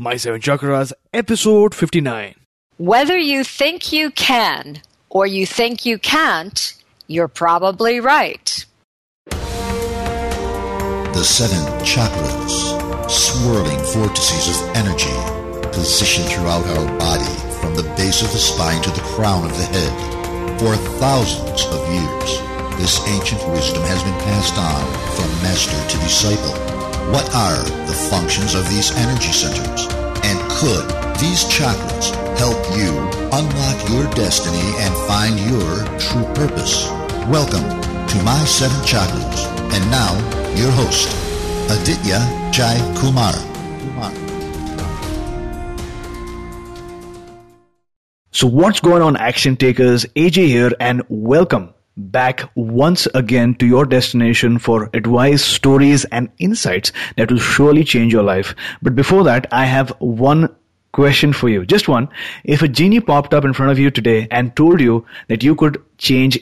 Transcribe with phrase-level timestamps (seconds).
[0.00, 2.36] My Seven Chakras, episode 59.
[2.76, 6.72] Whether you think you can or you think you can't,
[7.08, 8.64] you're probably right.
[9.26, 15.10] The seven chakras, swirling vortices of energy,
[15.72, 19.64] positioned throughout our body from the base of the spine to the crown of the
[19.64, 20.60] head.
[20.60, 22.38] For thousands of years,
[22.78, 24.86] this ancient wisdom has been passed on
[25.16, 26.87] from master to disciple.
[27.08, 29.86] What are the functions of these energy centers?
[30.24, 30.84] And could
[31.16, 32.92] these chakras help you
[33.32, 36.86] unlock your destiny and find your true purpose?
[37.26, 37.64] Welcome
[38.08, 39.46] to My Seven Chakras.
[39.72, 40.12] And now,
[40.54, 41.08] your host,
[41.70, 42.18] Aditya
[42.52, 43.32] Jai Kumar.
[48.32, 50.04] So, what's going on, action takers?
[50.14, 56.92] AJ here, and welcome back once again to your destination for advice, stories, and insights
[57.16, 58.54] that will surely change your life.
[58.80, 60.54] But before that, I have one
[60.92, 61.66] question for you.
[61.66, 62.08] Just one.
[62.44, 65.54] If a genie popped up in front of you today and told you that you
[65.54, 66.38] could change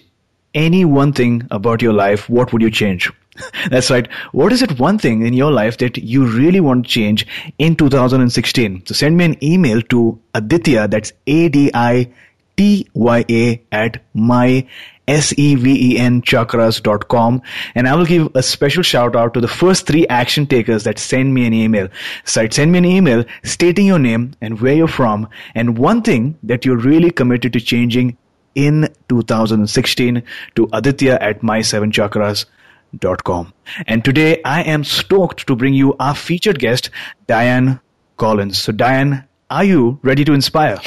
[0.54, 3.10] any one thing about your life, what would you change?
[3.70, 4.08] That's right.
[4.32, 7.26] What is it one thing in your life that you really want to change
[7.58, 8.86] in 2016?
[8.86, 12.12] So send me an email to Aditya, that's A-D-I-T-Y-A
[13.72, 14.66] at my
[15.08, 17.42] S-E-V-E-N chakras.com.
[17.74, 20.98] And I will give a special shout out to the first three action takers that
[20.98, 21.88] send me an email.
[22.24, 26.38] So send me an email stating your name and where you're from and one thing
[26.42, 28.16] that you're really committed to changing
[28.54, 30.22] in 2016
[30.56, 33.52] to Aditya at my7chakras.com.
[33.86, 36.90] And today I am stoked to bring you our featured guest,
[37.26, 37.80] Diane
[38.16, 38.58] Collins.
[38.58, 40.78] So Diane, are you ready to inspire?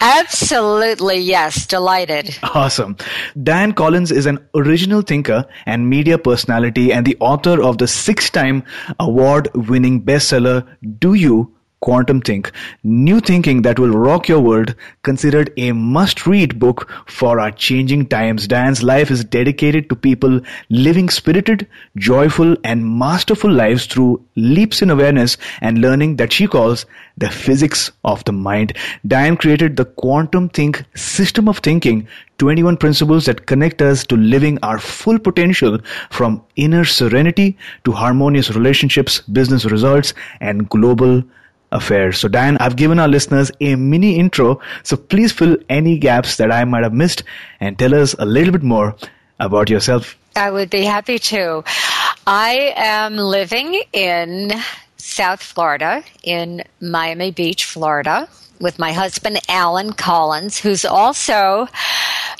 [0.00, 1.66] Absolutely, yes.
[1.66, 2.38] Delighted.
[2.42, 2.96] Awesome.
[3.42, 8.30] Diane Collins is an original thinker and media personality and the author of the six
[8.30, 8.64] time
[9.00, 10.66] award winning bestseller,
[10.98, 11.55] Do You?
[11.86, 12.50] Quantum Think,
[12.82, 18.06] New Thinking That Will Rock Your World, considered a must read book for our changing
[18.06, 18.48] times.
[18.48, 24.90] Diane's life is dedicated to people living spirited, joyful, and masterful lives through leaps in
[24.90, 26.86] awareness and learning that she calls
[27.18, 28.76] the physics of the mind.
[29.06, 32.08] Diane created the Quantum Think system of thinking
[32.38, 35.78] 21 principles that connect us to living our full potential
[36.10, 41.22] from inner serenity to harmonious relationships, business results, and global
[41.72, 42.18] affairs.
[42.18, 46.52] So, Diane, I've given our listeners a mini intro, so please fill any gaps that
[46.52, 47.22] I might have missed
[47.60, 48.96] and tell us a little bit more
[49.38, 50.16] about yourself.
[50.34, 51.64] I would be happy to.
[52.26, 54.52] I am living in
[54.96, 58.28] South Florida, in Miami Beach, Florida,
[58.60, 61.66] with my husband, Alan Collins, who's also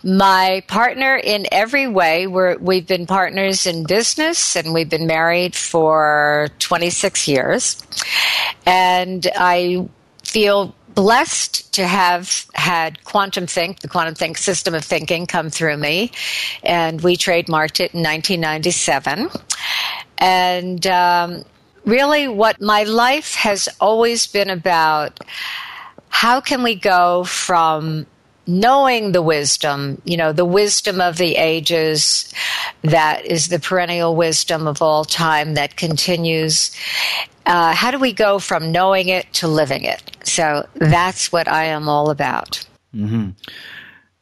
[0.02, 2.26] my partner in every way.
[2.26, 7.82] We're, we've been partners in business and we've been married for 26 years.
[8.64, 9.88] And I
[10.24, 15.76] feel blessed to have had Quantum Think, the Quantum Think system of thinking, come through
[15.76, 16.10] me.
[16.64, 19.28] And we trademarked it in 1997.
[20.18, 21.44] And um,
[21.84, 25.20] really, what my life has always been about
[26.16, 28.06] how can we go from
[28.46, 32.32] knowing the wisdom, you know, the wisdom of the ages
[32.80, 36.74] that is the perennial wisdom of all time that continues.
[37.44, 40.16] Uh, how do we go from knowing it to living it?
[40.24, 42.66] So that's what I am all about.
[42.94, 43.32] Mm-hmm.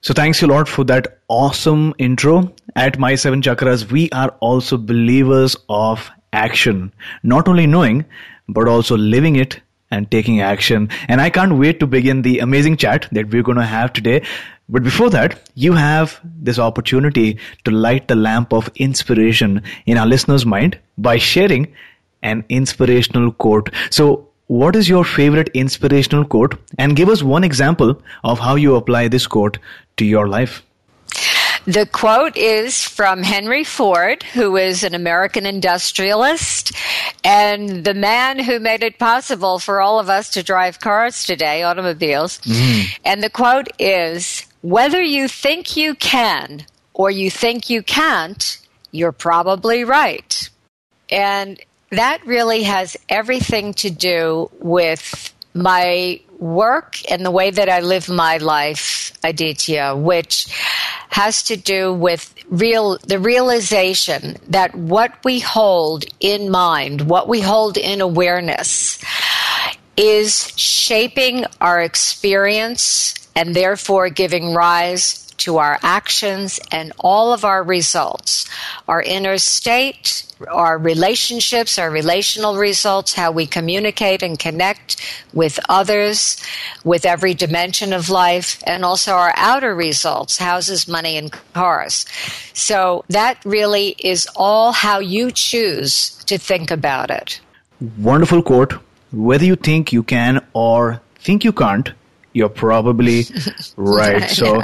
[0.00, 2.53] So thanks a lot for that awesome intro.
[2.75, 8.04] At My Seven Chakras, we are also believers of action, not only knowing,
[8.49, 9.60] but also living it
[9.94, 10.88] and taking action.
[11.09, 14.22] And I can't wait to begin the amazing chat that we're going to have today.
[14.69, 20.06] But before that, you have this opportunity to light the lamp of inspiration in our
[20.06, 21.72] listeners' mind by sharing
[22.22, 23.71] an inspirational quote.
[23.91, 26.56] So, what is your favorite inspirational quote?
[26.78, 29.59] And give us one example of how you apply this quote
[29.99, 30.62] to your life.
[31.66, 36.72] The quote is from Henry Ford, who is an American industrialist
[37.25, 41.62] and the man who made it possible for all of us to drive cars today,
[41.62, 42.39] automobiles.
[42.41, 43.03] Mm-hmm.
[43.04, 48.59] And the quote is Whether you think you can or you think you can't,
[48.91, 50.50] you're probably right.
[51.10, 51.59] And
[51.91, 58.08] that really has everything to do with my work and the way that I live
[58.08, 60.46] my life, Aditya, which
[61.08, 67.41] has to do with real the realization that what we hold in mind, what we
[67.41, 69.02] hold in awareness
[69.96, 77.63] is shaping our experience and therefore giving rise to our actions and all of our
[77.63, 78.48] results
[78.89, 85.01] our inner state, our relationships, our relational results, how we communicate and connect
[85.33, 86.36] with others,
[86.84, 92.07] with every dimension of life, and also our outer results houses, money, and cars.
[92.53, 97.41] So that really is all how you choose to think about it.
[97.98, 98.75] Wonderful quote.
[99.13, 101.92] Whether you think you can or think you can't,
[102.34, 103.25] you're probably
[103.77, 104.28] right.
[104.28, 104.60] So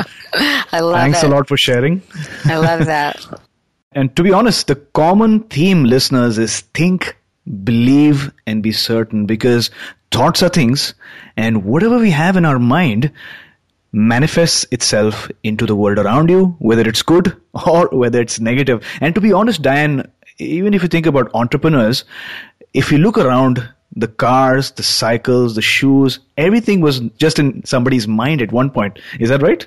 [0.73, 1.27] I love thanks it.
[1.27, 2.03] a lot for sharing.
[2.45, 3.25] I love that.
[3.93, 7.17] And to be honest, the common theme, listeners, is think,
[7.65, 9.73] believe, and be certain because
[10.13, 10.95] thoughts are things,
[11.37, 13.11] and whatever we have in our mind
[13.91, 18.87] manifests itself into the world around you, whether it's good or whether it's negative.
[19.01, 20.09] And to be honest, Diane,
[20.39, 22.05] even if you think about entrepreneurs,
[22.73, 28.07] if you look around, the cars, the cycles, the shoes, everything was just in somebody's
[28.07, 28.99] mind at one point.
[29.19, 29.67] Is that right?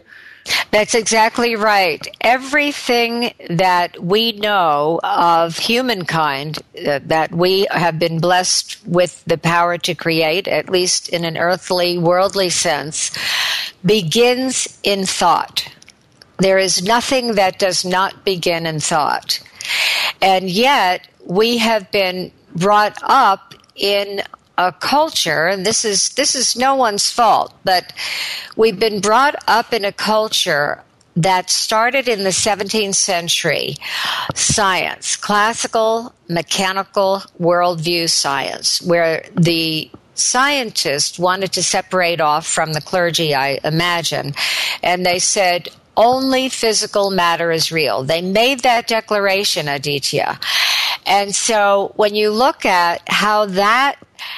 [0.72, 2.06] That's exactly right.
[2.22, 9.78] Everything that we know of humankind, uh, that we have been blessed with the power
[9.78, 13.18] to create, at least in an earthly, worldly sense,
[13.86, 15.66] begins in thought.
[16.40, 19.40] There is nothing that does not begin in thought.
[20.22, 24.22] And yet, we have been brought up in
[24.58, 27.92] a culture and this is this is no one's fault but
[28.56, 30.84] we've been brought up in a culture
[31.16, 33.76] that started in the 17th century.
[34.36, 43.34] Science classical mechanical worldview science where the scientists wanted to separate off from the clergy
[43.34, 44.34] i imagine.
[44.82, 48.04] And they said only physical matter is real.
[48.04, 50.40] They made that declaration aditya.
[51.06, 53.98] And so when you look at how that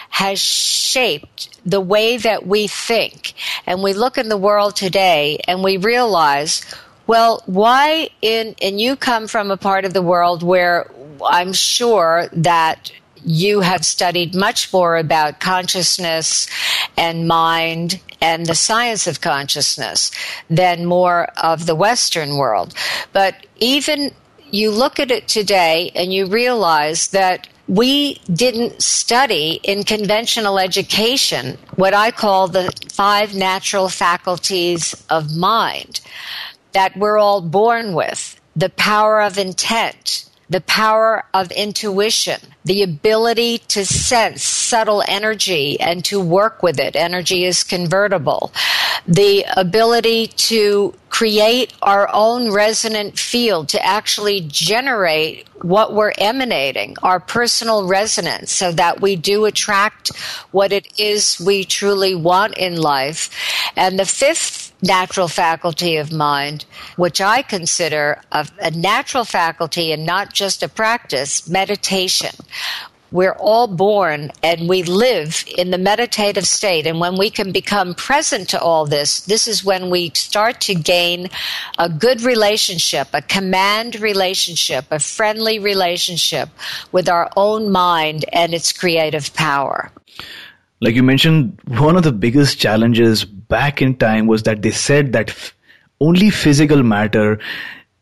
[0.09, 3.33] has shaped the way that we think,
[3.65, 6.63] and we look in the world today and we realize,
[7.07, 10.91] well, why in, and you come from a part of the world where
[11.23, 12.91] I'm sure that
[13.23, 16.47] you have studied much more about consciousness
[16.97, 20.11] and mind and the science of consciousness
[20.49, 22.73] than more of the Western world.
[23.13, 24.11] But even
[24.51, 31.57] you look at it today and you realize that we didn't study in conventional education
[31.75, 35.99] what I call the five natural faculties of mind
[36.73, 43.59] that we're all born with the power of intent, the power of intuition, the ability
[43.59, 46.95] to sense subtle energy and to work with it.
[46.95, 48.51] Energy is convertible.
[49.07, 57.19] The ability to create our own resonant field to actually generate what we're emanating, our
[57.19, 60.09] personal resonance, so that we do attract
[60.51, 63.29] what it is we truly want in life.
[63.75, 70.05] And the fifth natural faculty of mind, which I consider a, a natural faculty and
[70.05, 72.35] not just a practice, meditation
[73.15, 76.85] we're all born and we live in the meditative state.
[76.85, 80.75] And when we can become present to all this, this is when we start to
[80.75, 81.29] gain
[81.77, 86.49] a good relationship, a command relationship, a friendly relationship
[86.91, 89.91] with our own mind and its creative power.
[90.81, 95.13] Like you mentioned, one of the biggest challenges back in time was that they said
[95.13, 95.55] that f-
[95.99, 97.39] only physical matter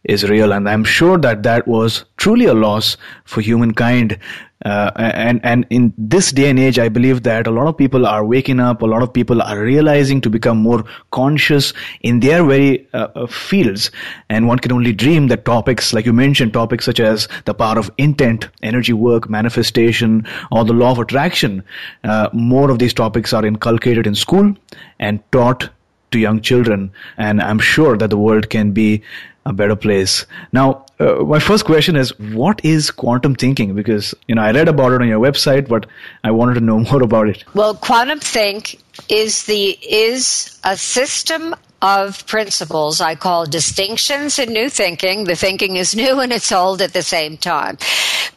[0.04, 0.52] is real.
[0.52, 4.20] And i'm sure that that was truly a loss for humankind
[4.64, 8.06] uh, and and in this day and age i believe that a lot of people
[8.06, 12.44] are waking up a lot of people are realizing to become more conscious in their
[12.44, 13.92] very uh, uh fields.
[14.30, 17.78] And one can only dream that topics like you mentioned topics such as the power
[17.78, 21.64] of intent energy work manifestation or the law of attraction.
[22.04, 24.54] Uh, more of these topics are inculcated in school
[25.00, 25.70] and taught
[26.14, 29.04] to young children and i'm sure that the world can be
[29.46, 30.26] a better place.
[30.52, 33.76] Now, uh, my first question is what is quantum thinking?
[33.76, 35.86] Because, you know, I read about it on your website, but
[36.24, 37.44] I wanted to know more about it.
[37.54, 38.80] Well, quantum think
[39.10, 45.26] is the is a system of principles I call distinctions in new thinking.
[45.26, 47.78] The thinking is new and it's old at the same time.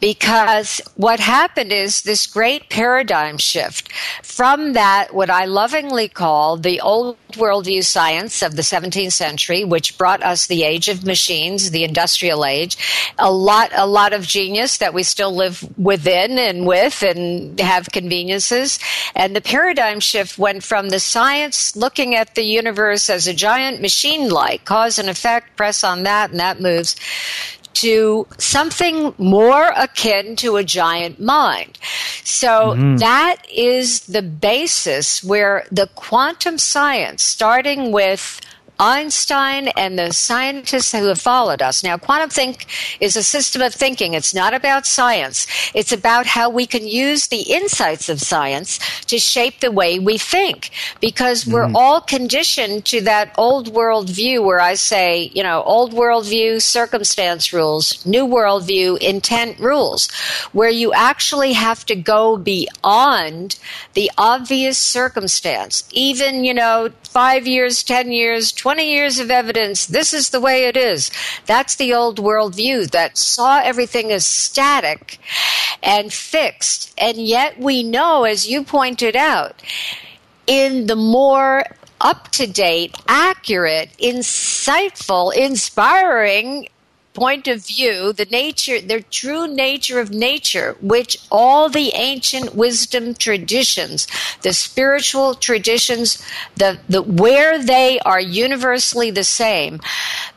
[0.01, 6.81] Because what happened is this great paradigm shift from that, what I lovingly call the
[6.81, 11.83] old worldview science of the 17th century, which brought us the age of machines, the
[11.85, 12.77] industrial age,
[13.17, 17.91] a lot, a lot of genius that we still live within and with and have
[17.91, 18.77] conveniences.
[19.15, 23.81] And the paradigm shift went from the science looking at the universe as a giant
[23.81, 26.95] machine like cause and effect, press on that, and that moves
[27.77, 31.77] to something more akin to a giant mind.
[32.23, 32.97] So mm-hmm.
[32.97, 38.41] that is the basis where the quantum science, starting with
[38.79, 41.83] Einstein and the scientists who have followed us.
[41.83, 42.67] Now, quantum think
[42.99, 44.13] is a system of thinking.
[44.13, 45.47] It's not about science.
[45.73, 50.17] It's about how we can use the insights of science to shape the way we
[50.17, 50.69] think
[51.01, 51.75] because we're mm.
[51.75, 56.59] all conditioned to that old world view where I say, you know, old world view,
[56.59, 60.11] circumstance rules, new world view, intent rules,
[60.51, 63.57] where you actually have to go beyond
[63.93, 65.83] the obvious circumstance.
[65.91, 70.65] Even, you know, five years, 10 years, 20 years of evidence, this is the way
[70.65, 71.11] it is.
[71.45, 75.19] That's the old world view that saw everything as static
[75.81, 76.93] and fixed.
[76.97, 79.61] And yet we know, as you pointed out,
[80.45, 81.63] in the more
[82.01, 86.67] up to date, accurate, insightful, inspiring
[87.17, 93.15] point of view, the nature, the true nature of nature, which all the ancient wisdom
[93.15, 94.05] traditions,
[94.43, 96.23] the spiritual traditions,
[96.57, 99.79] the, the where they are universally the same,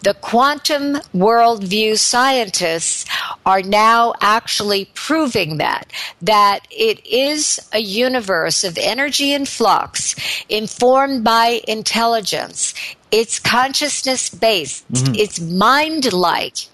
[0.03, 3.05] the quantum worldview scientists
[3.45, 10.15] are now actually proving that that it is a universe of energy and flux
[10.49, 12.73] informed by intelligence
[13.11, 14.90] it's consciousness based.
[14.93, 15.14] Mm-hmm.
[15.17, 16.69] It's mind like.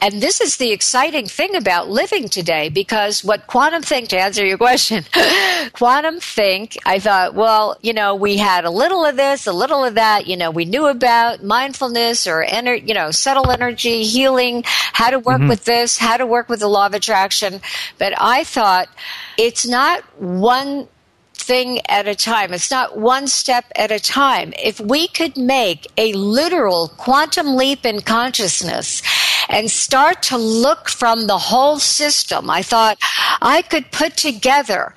[0.00, 4.44] And this is the exciting thing about living today because what quantum think, to answer
[4.44, 5.04] your question,
[5.72, 9.84] quantum think, I thought, well, you know, we had a little of this, a little
[9.84, 14.62] of that, you know, we knew about mindfulness or, ener- you know, subtle energy, healing,
[14.66, 15.48] how to work mm-hmm.
[15.48, 17.60] with this, how to work with the law of attraction.
[17.98, 18.88] But I thought
[19.38, 20.88] it's not one
[21.44, 22.52] thing at a time.
[22.52, 24.52] It's not one step at a time.
[24.62, 29.02] If we could make a literal quantum leap in consciousness
[29.48, 32.98] and start to look from the whole system, I thought
[33.42, 34.94] I could put together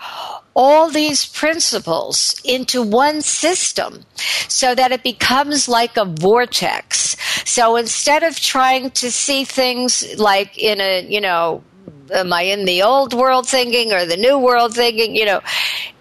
[0.55, 4.03] all these principles into one system
[4.47, 7.15] so that it becomes like a vortex.
[7.45, 11.61] So instead of trying to see things like in a, you know,
[12.11, 15.15] am I in the old world thinking or the new world thinking?
[15.15, 15.41] You know,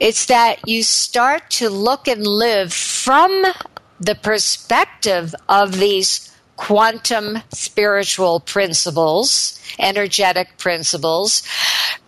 [0.01, 3.45] it's that you start to look and live from
[4.01, 11.43] the perspective of these quantum spiritual principles, energetic principles,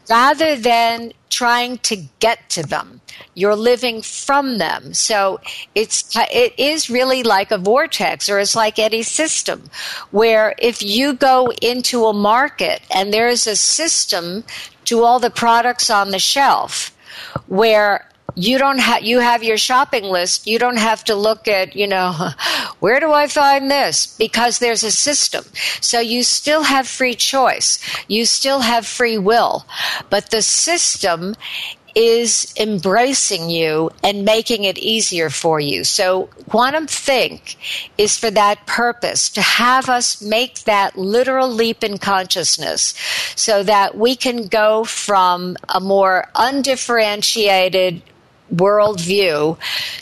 [0.08, 3.00] rather than trying to get to them.
[3.34, 4.94] You're living from them.
[4.94, 5.40] So
[5.74, 9.70] it's, it is really like a vortex or it's like any system
[10.10, 14.44] where if you go into a market and there's a system
[14.86, 16.96] to all the products on the shelf
[17.46, 20.46] where you don't have you have your shopping list.
[20.46, 22.12] You don't have to look at you know
[22.80, 24.06] where do i find this?
[24.16, 25.44] Because there's a system.
[25.80, 27.78] So you still have free choice.
[28.06, 29.66] You still have free will.
[30.10, 31.34] But the system
[31.94, 35.82] is embracing you and making it easier for you.
[35.82, 37.56] So, Quantum Think
[37.96, 42.94] is for that purpose to have us make that literal leap in consciousness
[43.34, 48.02] so that we can go from a more undifferentiated
[48.54, 49.58] worldview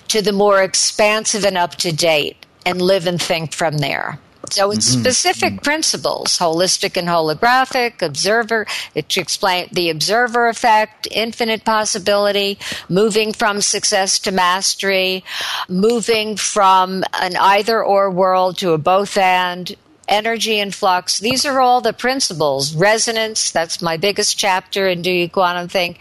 [0.09, 4.19] to the more expansive and up to date and live and think from there.
[4.51, 5.01] So it's mm-hmm.
[5.01, 5.65] specific mm-hmm.
[5.65, 14.19] principles, holistic and holographic, observer, it explain the observer effect, infinite possibility, moving from success
[14.21, 15.25] to mastery,
[15.69, 19.75] moving from an either or world to a both and,
[20.09, 21.19] energy and flux.
[21.19, 22.75] These are all the principles.
[22.75, 25.99] Resonance, that's my biggest chapter in Do You Quantum Think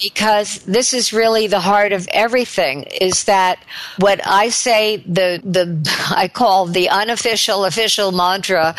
[0.00, 3.58] because this is really the heart of everything is that
[3.98, 5.66] what I say the the
[6.16, 8.74] I call the unofficial official mantra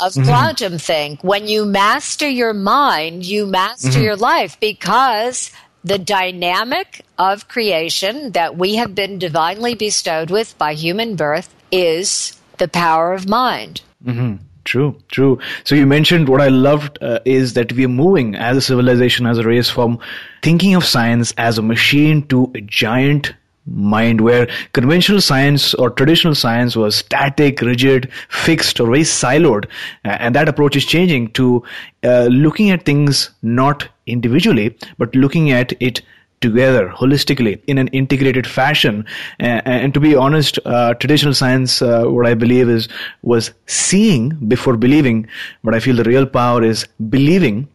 [0.00, 0.24] of mm-hmm.
[0.24, 4.02] quantum think when you master your mind you master mm-hmm.
[4.02, 5.52] your life because
[5.86, 12.36] the dynamic of creation that we have been divinely bestowed with by human birth is
[12.58, 13.82] the power of mind.
[14.04, 14.42] Mm-hmm.
[14.66, 15.38] True, true.
[15.62, 19.24] So you mentioned what I loved uh, is that we are moving as a civilization,
[19.24, 20.00] as a race, from
[20.42, 23.32] thinking of science as a machine to a giant
[23.66, 29.66] mind where conventional science or traditional science was static, rigid, fixed, or very siloed.
[30.02, 31.62] And that approach is changing to
[32.02, 36.02] uh, looking at things not individually, but looking at it
[36.40, 39.04] together holistically in an integrated fashion.
[39.38, 42.88] And, and to be honest, uh, traditional science, uh, what I believe is
[43.22, 45.26] was seeing before believing,
[45.64, 47.68] but I feel the real power is believing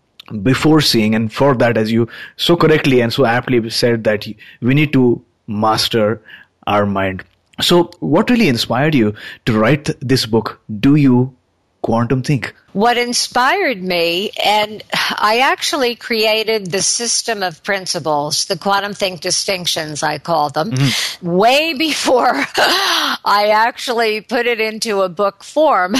[0.43, 1.15] before seeing.
[1.15, 4.27] And for that, as you so correctly and so aptly said, that
[4.61, 6.21] we need to master
[6.67, 7.23] our mind.
[7.59, 9.13] So, what really inspired you
[9.45, 10.59] to write this book?
[10.79, 11.35] Do you
[11.81, 12.53] quantum think?
[12.73, 20.03] What inspired me, and I actually created the system of principles, the quantum think distinctions,
[20.03, 21.27] I call them, mm-hmm.
[21.27, 25.95] way before I actually put it into a book form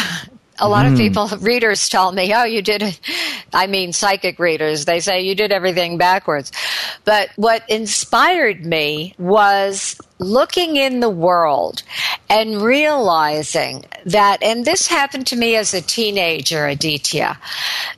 [0.62, 0.94] a lot mm.
[0.94, 3.00] of people, readers tell me, oh, you did, it
[3.54, 6.52] I mean, psychic readers, they say you did everything backwards.
[7.04, 11.84] But what inspired me was looking in the world
[12.30, 17.38] and realizing that, and this happened to me as a teenager, Aditya,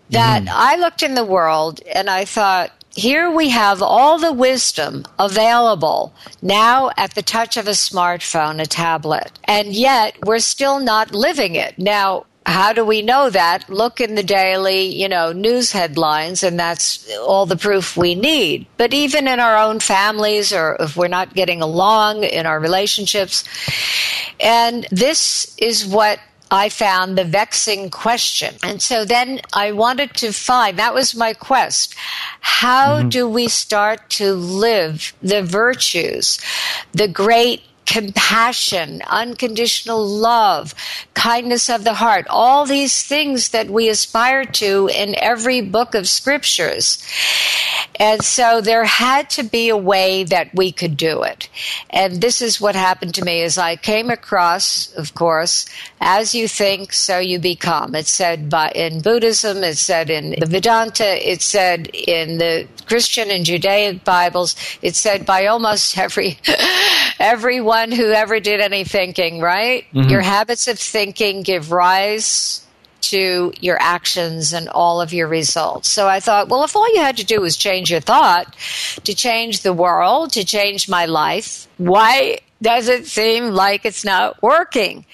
[0.09, 0.49] that mm.
[0.51, 6.13] I looked in the world and I thought, here we have all the wisdom available
[6.41, 11.55] now at the touch of a smartphone, a tablet, and yet we're still not living
[11.55, 11.79] it.
[11.79, 13.69] Now, how do we know that?
[13.69, 18.67] Look in the daily, you know, news headlines, and that's all the proof we need.
[18.77, 23.43] But even in our own families, or if we're not getting along in our relationships,
[24.39, 26.19] and this is what
[26.51, 28.55] I found the vexing question.
[28.61, 31.95] And so then I wanted to find that was my quest.
[32.41, 33.09] How mm-hmm.
[33.09, 36.39] do we start to live the virtues,
[36.91, 40.73] the great compassion, unconditional love,
[41.13, 46.07] kindness of the heart, all these things that we aspire to in every book of
[46.07, 46.97] scriptures.
[47.99, 51.49] And so there had to be a way that we could do it.
[51.91, 55.67] And this is what happened to me as I came across, of course,
[56.01, 57.93] as you think, so you become.
[57.93, 63.29] It said by, in Buddhism, it said in the Vedanta, it said in the Christian
[63.29, 66.39] and Judaic Bibles, it said by almost every,
[67.23, 69.85] everyone who ever did any thinking, right?
[69.93, 70.09] Mm-hmm.
[70.09, 72.65] Your habits of thinking give rise
[73.01, 75.89] to your actions and all of your results.
[75.89, 78.53] So I thought, well, if all you had to do was change your thought
[79.05, 84.41] to change the world, to change my life, why does it seem like it's not
[84.41, 85.05] working?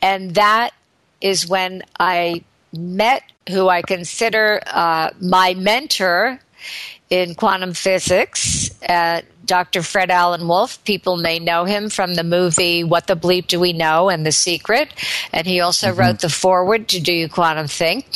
[0.00, 0.70] And that
[1.20, 2.42] is when I
[2.72, 6.40] met who I consider uh, my mentor
[7.10, 9.82] in quantum physics, uh, Dr.
[9.82, 10.82] Fred Alan Wolf.
[10.84, 14.32] People may know him from the movie What the Bleep Do We Know and The
[14.32, 14.94] Secret.
[15.32, 16.00] And he also mm-hmm.
[16.00, 18.06] wrote the foreword to Do You Quantum Think.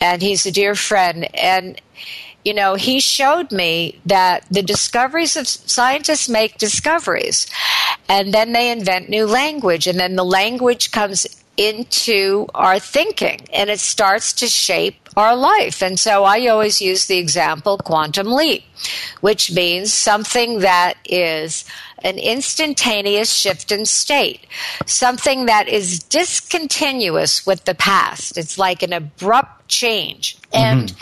[0.00, 1.28] And he's a dear friend.
[1.36, 1.80] And
[2.44, 7.46] you know, he showed me that the discoveries of scientists make discoveries
[8.08, 11.26] and then they invent new language and then the language comes
[11.56, 15.82] into our thinking and it starts to shape our life.
[15.82, 18.64] And so I always use the example quantum leap,
[19.20, 21.64] which means something that is
[22.02, 24.46] an instantaneous shift in state,
[24.86, 28.36] something that is discontinuous with the past.
[28.36, 30.36] It's like an abrupt change.
[30.52, 30.56] Mm-hmm.
[30.56, 30.94] And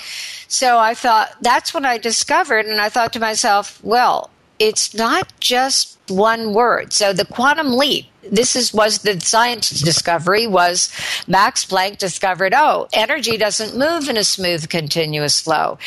[0.48, 5.32] so I thought that's when I discovered, and I thought to myself, well, it's not
[5.40, 6.92] just one word.
[6.92, 10.90] So the quantum leap, this is was the science discovery was
[11.26, 15.78] Max Planck discovered, oh, energy doesn't move in a smooth continuous flow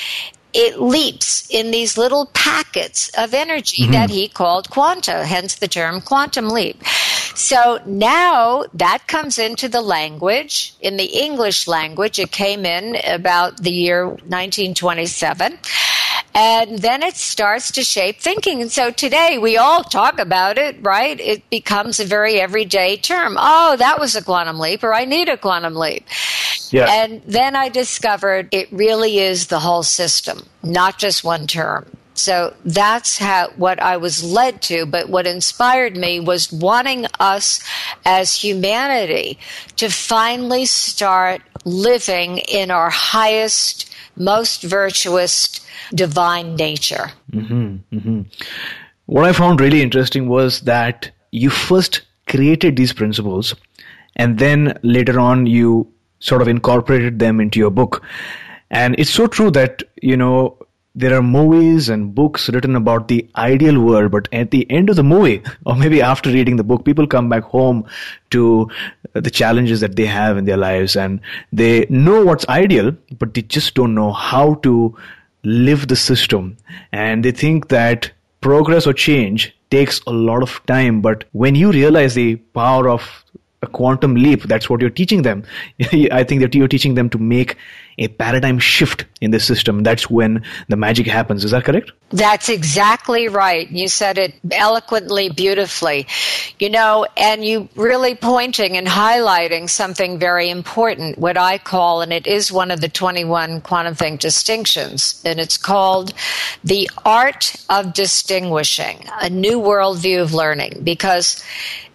[0.56, 3.92] it leaps in these little packets of energy mm-hmm.
[3.92, 6.82] that he called quanta, hence the term quantum leap.
[7.36, 12.18] So now that comes into the language, in the English language.
[12.18, 15.60] It came in about the year 1927.
[16.36, 18.62] And then it starts to shape thinking.
[18.62, 21.18] And so today we all talk about it, right?
[21.20, 23.38] It becomes a very everyday term.
[23.40, 26.06] Oh, that was a quantum leap, or I need a quantum leap.
[26.72, 26.88] Yeah.
[26.90, 31.86] And then I discovered it really is the whole system, not just one term.
[32.16, 34.86] So that's how what I was led to.
[34.86, 37.62] But what inspired me was wanting us
[38.06, 39.38] as humanity
[39.78, 47.12] to finally start living in our highest, most virtuous, divine nature.
[47.32, 48.22] Mm-hmm, mm-hmm.
[49.08, 53.54] What I found really interesting was that you first created these principles
[54.16, 58.04] and then later on you sort of incorporated them into your book.
[58.72, 60.58] And it's so true that, you know,
[60.96, 64.96] there are movies and books written about the ideal world, but at the end of
[64.96, 67.86] the movie, or maybe after reading the book, people come back home
[68.32, 68.70] to
[69.22, 71.20] the challenges that they have in their lives and
[71.52, 74.96] they know what's ideal, but they just don't know how to
[75.44, 76.58] live the system.
[76.92, 81.72] And they think that progress or change takes a lot of time, but when you
[81.72, 83.26] realize the power of
[83.66, 84.44] a quantum leap.
[84.44, 85.44] That's what you're teaching them.
[86.12, 87.58] I think that you're teaching them to make
[87.98, 89.84] a paradigm shift in the system.
[89.84, 91.44] That's when the magic happens.
[91.44, 91.92] Is that correct?
[92.10, 93.70] That's exactly right.
[93.70, 96.08] You said it eloquently, beautifully.
[96.60, 102.14] You know, and you really pointing and highlighting something very important, what I call, and
[102.14, 106.14] it is one of the 21 quantum think distinctions, and it's called
[106.64, 111.44] the art of distinguishing, a new worldview of learning, because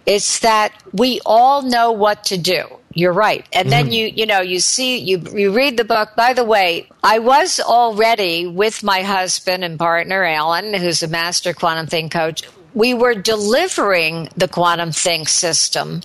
[0.05, 2.65] it's that we all know what to do.
[2.93, 3.45] You're right.
[3.53, 3.69] And mm-hmm.
[3.69, 6.09] then you, you know, you see, you, you read the book.
[6.15, 11.53] By the way, I was already with my husband and partner, Alan, who's a master
[11.53, 16.01] quantum think coach we were delivering the quantum think system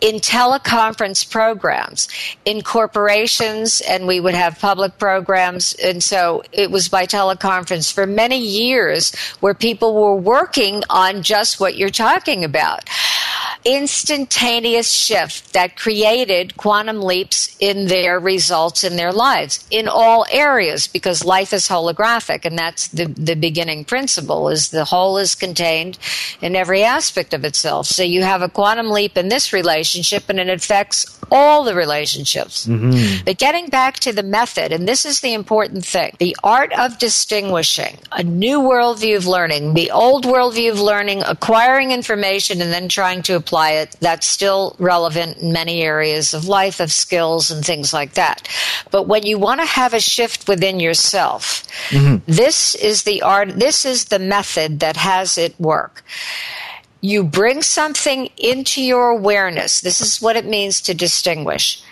[0.00, 2.08] in teleconference programs
[2.44, 5.74] in corporations and we would have public programs.
[5.74, 11.60] And so it was by teleconference for many years where people were working on just
[11.60, 12.88] what you're talking about.
[13.64, 20.86] Instantaneous shift that created quantum leaps in their results in their lives in all areas
[20.86, 25.97] because life is holographic and that's the, the beginning principle is the whole is contained
[26.40, 30.38] in every aspect of itself so you have a quantum leap in this relationship and
[30.38, 33.24] it affects all the relationships mm-hmm.
[33.24, 36.98] but getting back to the method and this is the important thing the art of
[36.98, 42.88] distinguishing a new worldview of learning the old worldview of learning acquiring information and then
[42.88, 47.64] trying to apply it, that's still relevant in many areas of life, of skills, and
[47.64, 48.48] things like that.
[48.90, 52.16] But when you want to have a shift within yourself, mm-hmm.
[52.26, 55.87] this is the art, this is the method that has it work.
[57.00, 59.80] You bring something into your awareness.
[59.80, 61.82] This is what it means to distinguish.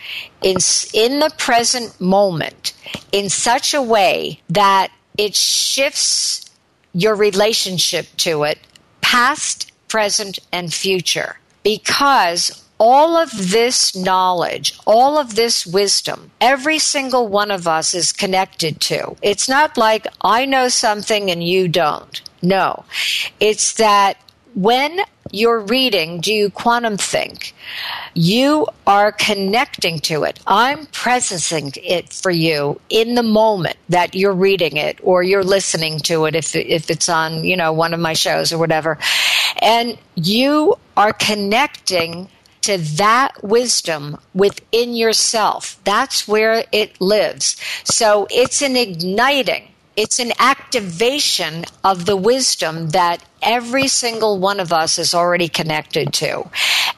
[0.43, 0.57] In,
[0.93, 2.73] in the present moment,
[3.13, 6.51] in such a way that it shifts
[6.93, 8.59] your relationship to it,
[9.01, 17.29] past, present, and future because all of this knowledge, all of this wisdom, every single
[17.29, 19.17] one of us is connected to.
[19.23, 22.21] It's not like I know something and you don't.
[22.47, 22.85] No.
[23.41, 24.19] It's that
[24.55, 25.01] when
[25.33, 27.55] you're reading Do You Quantum Think,
[28.15, 30.39] you are connecting to it.
[30.47, 35.99] I'm presencing it for you in the moment that you're reading it or you're listening
[36.01, 38.99] to it if, if it's on, you know, one of my shows or whatever.
[39.61, 42.29] And you are connecting
[42.63, 45.81] to that wisdom within yourself.
[45.85, 47.61] That's where it lives.
[47.85, 54.73] So it's an igniting it's an activation of the wisdom that every single one of
[54.73, 56.45] us is already connected to.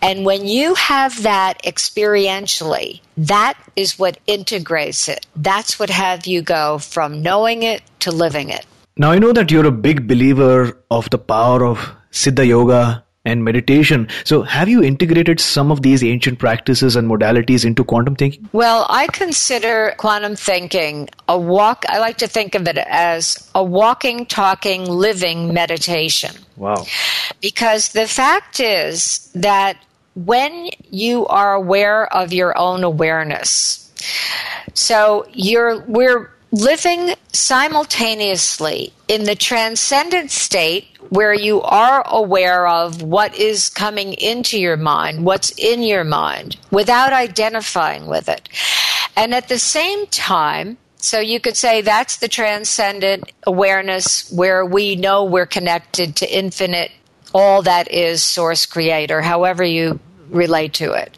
[0.02, 5.26] And when you have that experientially, that is what integrates it.
[5.36, 8.66] That's what have you go from knowing it to living it.
[8.96, 13.44] Now I know that you're a big believer of the power of Siddha Yoga and
[13.44, 14.08] meditation.
[14.24, 18.48] So, have you integrated some of these ancient practices and modalities into quantum thinking?
[18.52, 23.62] Well, I consider quantum thinking a walk, I like to think of it as a
[23.62, 26.34] walking, talking, living meditation.
[26.56, 26.86] Wow.
[27.40, 29.76] Because the fact is that
[30.14, 33.84] when you are aware of your own awareness,
[34.74, 43.34] so you're, we're living simultaneously in the transcendent state where you are aware of what
[43.36, 48.48] is coming into your mind, what's in your mind, without identifying with it.
[49.16, 54.96] And at the same time, so you could say that's the transcendent awareness where we
[54.96, 56.90] know we're connected to infinite,
[57.32, 61.16] all that is source creator, however you relate to it.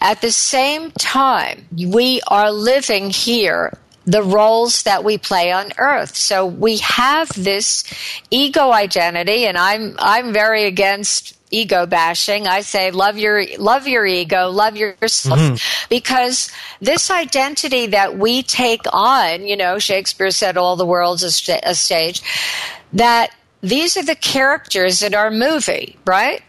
[0.00, 3.72] At the same time, we are living here
[4.06, 6.16] the roles that we play on earth.
[6.16, 7.84] So we have this
[8.30, 12.46] ego identity and I'm I'm very against ego bashing.
[12.46, 15.86] I say love your love your ego, love yourself mm-hmm.
[15.88, 21.30] because this identity that we take on, you know, Shakespeare said all the world's a,
[21.30, 22.22] st- a stage
[22.92, 23.30] that
[23.64, 26.42] these are the characters in our movie, right?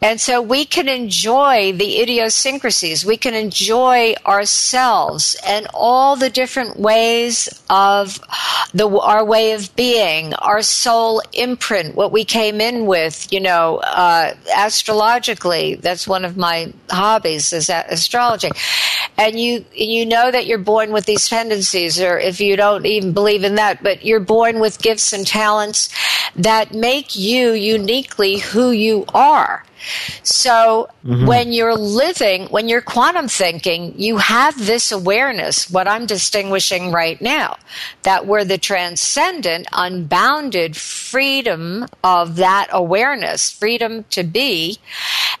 [0.00, 3.04] And so we can enjoy the idiosyncrasies.
[3.04, 8.18] We can enjoy ourselves and all the different ways of
[8.72, 13.76] the, our way of being, our soul imprint, what we came in with, you know,
[13.78, 15.74] uh, astrologically.
[15.74, 18.50] That's one of my hobbies is astrology.
[19.18, 23.12] And you, you know that you're born with these tendencies, or if you don't even
[23.12, 25.90] believe in that, but you're born with gifts and talents
[26.36, 29.64] that that make you uniquely who you are.
[30.22, 31.26] So mm-hmm.
[31.26, 37.20] when you're living, when you're quantum thinking, you have this awareness, what I'm distinguishing right
[37.20, 37.56] now,
[38.04, 44.78] that we're the transcendent, unbounded freedom of that awareness, freedom to be.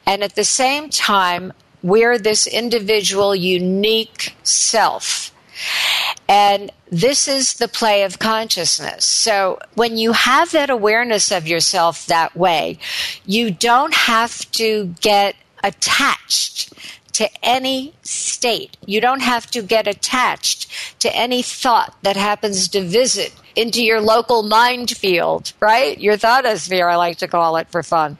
[0.06, 1.52] And at the same time,
[1.84, 5.30] we're this individual, unique self.
[6.28, 9.04] And this is the play of consciousness.
[9.06, 12.78] So when you have that awareness of yourself that way,
[13.26, 16.72] you don't have to get attached
[17.14, 18.76] to any state.
[18.86, 24.00] You don't have to get attached to any thought that happens to visit into your
[24.00, 25.98] local mind field, right?
[26.00, 28.18] Your thoughtosphere, I like to call it for fun.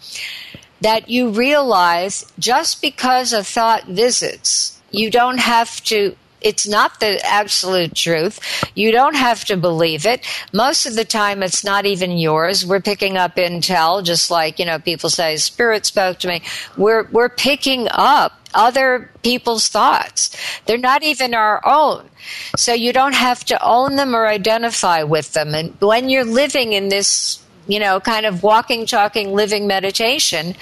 [0.81, 7.18] That you realize just because a thought visits, You don't have to it's not the
[7.26, 8.38] absolute truth.
[8.76, 10.24] You don't have to believe it.
[10.52, 12.64] Most of the time, it's not even yours.
[12.64, 16.42] We're picking up intel, just like, you know, people say, Spirit spoke to me.
[16.76, 20.37] We're, we're picking up other people's thoughts.
[20.66, 22.09] They're not even our own.
[22.57, 25.54] So you don't have to own them or identify with them.
[25.54, 30.54] And when you're living in this you know, kind of walking, talking, living meditation,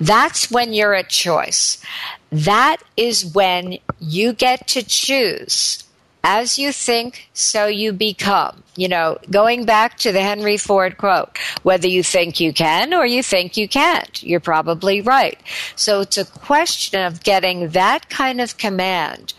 [0.00, 1.78] that's when you're at choice.
[2.30, 5.84] That is when you get to choose.
[6.22, 8.62] As you think, so you become.
[8.76, 13.06] You know, going back to the Henry Ford quote, whether you think you can or
[13.06, 15.40] you think you can't, you're probably right.
[15.76, 19.32] So it's a question of getting that kind of command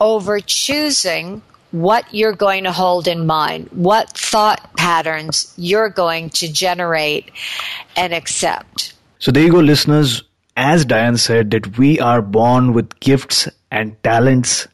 [0.00, 6.52] over choosing what you're going to hold in mind, what thought patterns you're going to
[6.52, 7.30] generate
[7.96, 8.94] and accept.
[9.18, 10.22] So there you go, listeners.
[10.60, 14.66] As Diane said, that we are born with gifts and talents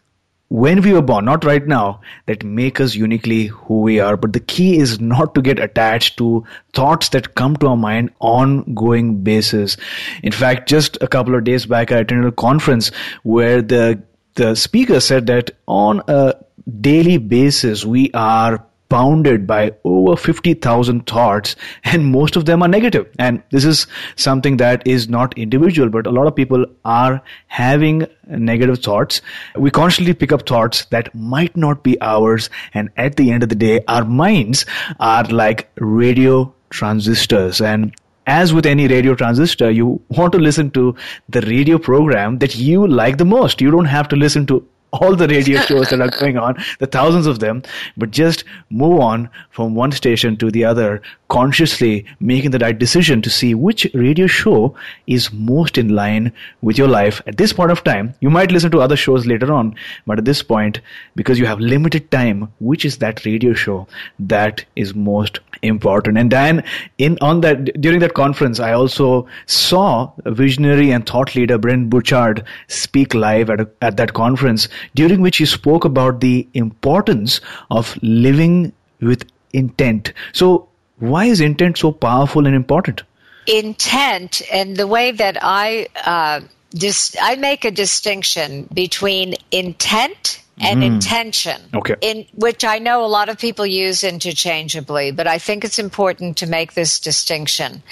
[0.48, 4.16] when we were born, not right now, that make us uniquely who we are.
[4.16, 8.10] But the key is not to get attached to thoughts that come to our mind
[8.20, 9.76] on going basis.
[10.22, 12.90] In fact, just a couple of days back, I attended a conference
[13.24, 14.02] where the
[14.36, 16.34] the speaker said that on a
[16.80, 23.06] daily basis, we are bounded by over 50,000 thoughts and most of them are negative.
[23.18, 28.06] And this is something that is not individual, but a lot of people are having
[28.28, 29.20] negative thoughts.
[29.56, 32.50] We constantly pick up thoughts that might not be ours.
[32.72, 34.64] And at the end of the day, our minds
[35.00, 37.92] are like radio transistors and
[38.26, 40.94] as with any radio transistor, you want to listen to
[41.28, 43.60] the radio program that you like the most.
[43.60, 44.66] You don't have to listen to
[45.00, 47.62] all the radio shows that are going on, the thousands of them,
[47.96, 53.20] but just move on from one station to the other, consciously making the right decision
[53.22, 54.74] to see which radio show
[55.06, 58.14] is most in line with your life at this point of time.
[58.20, 59.74] You might listen to other shows later on,
[60.06, 60.80] but at this point,
[61.16, 63.86] because you have limited time, which is that radio show
[64.18, 66.18] that is most important?
[66.18, 66.62] And Diane,
[66.98, 72.44] in on that during that conference, I also saw visionary and thought leader Brent Burchard
[72.68, 77.98] speak live at a, at that conference during which he spoke about the importance of
[78.02, 80.12] living with intent.
[80.32, 80.68] So,
[80.98, 83.02] why is intent so powerful and important?
[83.46, 90.82] Intent, and the way that I uh, dis- I make a distinction between intent and
[90.82, 90.86] mm.
[90.86, 91.60] intention.
[91.74, 91.96] Okay.
[92.00, 96.36] In which I know a lot of people use interchangeably, but I think it's important
[96.38, 97.82] to make this distinction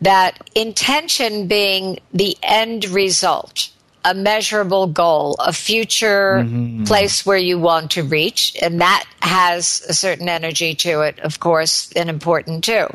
[0.00, 3.70] that intention being the end result
[4.04, 6.84] a measurable goal, a future mm-hmm.
[6.84, 8.56] place where you want to reach.
[8.62, 12.86] And that has a certain energy to it, of course, and important too.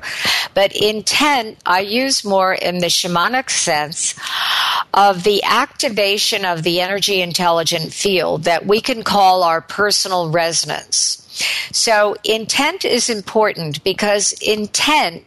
[0.54, 4.16] But intent, I use more in the shamanic sense
[4.94, 11.22] of the activation of the energy intelligent field that we can call our personal resonance.
[11.72, 15.24] So intent is important because intent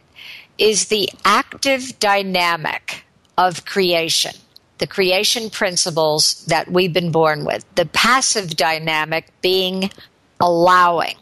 [0.57, 3.05] is the active dynamic
[3.37, 4.33] of creation
[4.79, 7.63] the creation principles that we've been born with.
[7.75, 9.91] The passive dynamic being
[10.39, 11.15] allowing.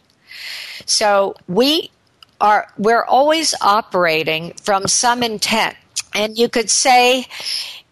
[0.86, 1.91] So we
[2.39, 5.76] are we're always operating from some intent.
[6.13, 7.28] And you could say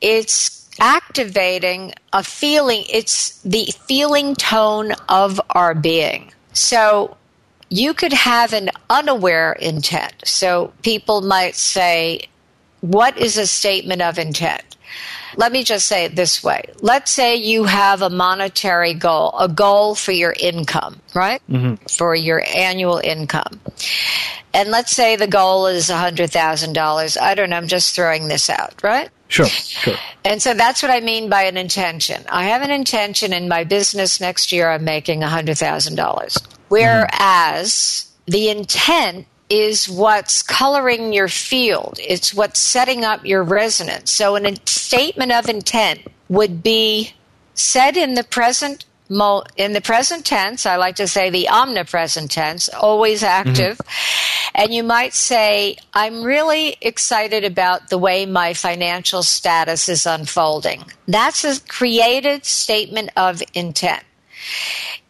[0.01, 6.31] it's activating a feeling, it's the feeling tone of our being.
[6.53, 7.17] So
[7.69, 10.13] you could have an unaware intent.
[10.23, 12.27] So people might say,
[12.81, 14.63] What is a statement of intent?
[15.37, 16.69] Let me just say it this way.
[16.81, 21.41] Let's say you have a monetary goal, a goal for your income, right?
[21.49, 21.85] Mm-hmm.
[21.97, 23.59] For your annual income.
[24.53, 27.21] And let's say the goal is $100,000.
[27.21, 29.09] I don't know, I'm just throwing this out, right?
[29.27, 29.97] Sure, sure.
[30.23, 32.23] And so that's what I mean by an intention.
[32.29, 36.47] I have an intention in my business next year, I'm making $100,000.
[36.69, 38.31] Whereas mm-hmm.
[38.31, 41.99] the intent is what's coloring your field.
[42.01, 44.11] It's what's setting up your resonance.
[44.11, 47.13] So, a statement of intent would be
[47.53, 50.65] said in the present in the present tense.
[50.65, 53.77] I like to say the omnipresent tense, always active.
[53.77, 54.51] Mm-hmm.
[54.55, 60.85] And you might say, "I'm really excited about the way my financial status is unfolding."
[61.07, 64.03] That's a created statement of intent.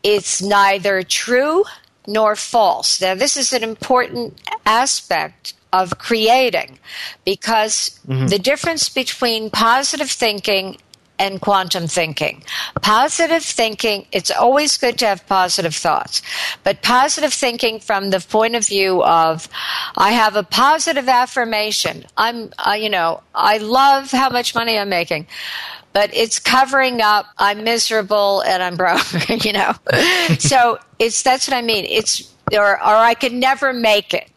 [0.03, 1.63] It's neither true
[2.07, 3.01] nor false.
[3.01, 6.79] Now, this is an important aspect of creating
[7.25, 8.27] because mm-hmm.
[8.27, 10.77] the difference between positive thinking
[11.19, 12.43] and quantum thinking.
[12.81, 16.21] Positive thinking, it's always good to have positive thoughts,
[16.63, 19.47] but positive thinking from the point of view of,
[19.95, 22.05] I have a positive affirmation.
[22.17, 25.27] I'm, uh, you know, I love how much money I'm making
[25.95, 29.71] but it's covering up I'm miserable and I'm broke, you know.
[30.39, 31.85] so it's that's what I mean.
[31.85, 34.29] It's or or I could never make it,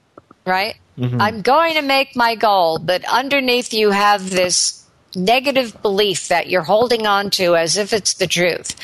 [0.46, 0.76] right?
[0.96, 1.20] Mm-hmm.
[1.20, 6.62] I'm going to make my goal, but underneath you have this negative belief that you're
[6.62, 8.76] holding on to as if it's the truth.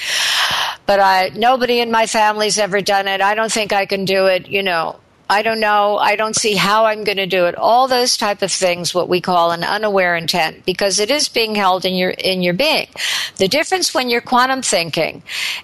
[0.85, 3.21] But I nobody in my family's ever done it.
[3.21, 4.99] I don't think I can do it, you know.
[5.29, 5.97] I don't know.
[5.97, 7.55] I don't see how I'm going to do it.
[7.57, 11.55] All those type of things, what we call an unaware intent, because it is being
[11.55, 12.89] held in your in your being.
[13.37, 15.23] The difference when you're quantum thinking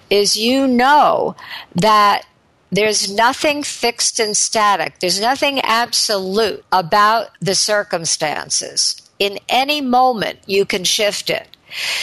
[0.09, 1.35] is you know
[1.75, 2.25] that
[2.71, 4.99] there's nothing fixed and static.
[4.99, 9.01] There's nothing absolute about the circumstances.
[9.19, 11.47] In any moment, you can shift it.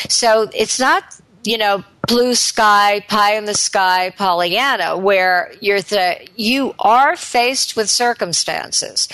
[0.09, 6.27] So it's not, you know, blue sky, pie in the sky, Pollyanna, where you're the,
[6.37, 9.09] you are faced with circumstances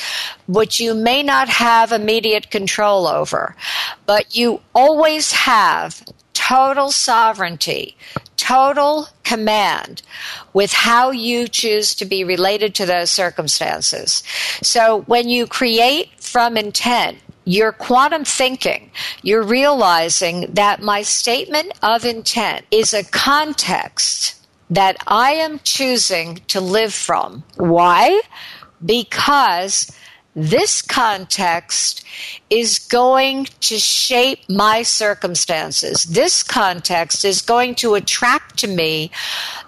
[0.47, 3.57] which you may not have immediate control over,
[4.07, 6.03] but you always have
[6.35, 7.97] total sovereignty,
[8.37, 10.03] total command
[10.53, 14.23] with how you choose to be related to those circumstances.
[14.63, 18.91] So when you create from intent, you're quantum thinking.
[19.23, 24.35] You're realizing that my statement of intent is a context
[24.71, 27.45] that I am choosing to live from.
[27.57, 28.23] Why?
[28.85, 29.91] Because
[30.37, 32.05] this context
[32.51, 36.05] is going to shape my circumstances.
[36.05, 39.13] This context is going to attract to me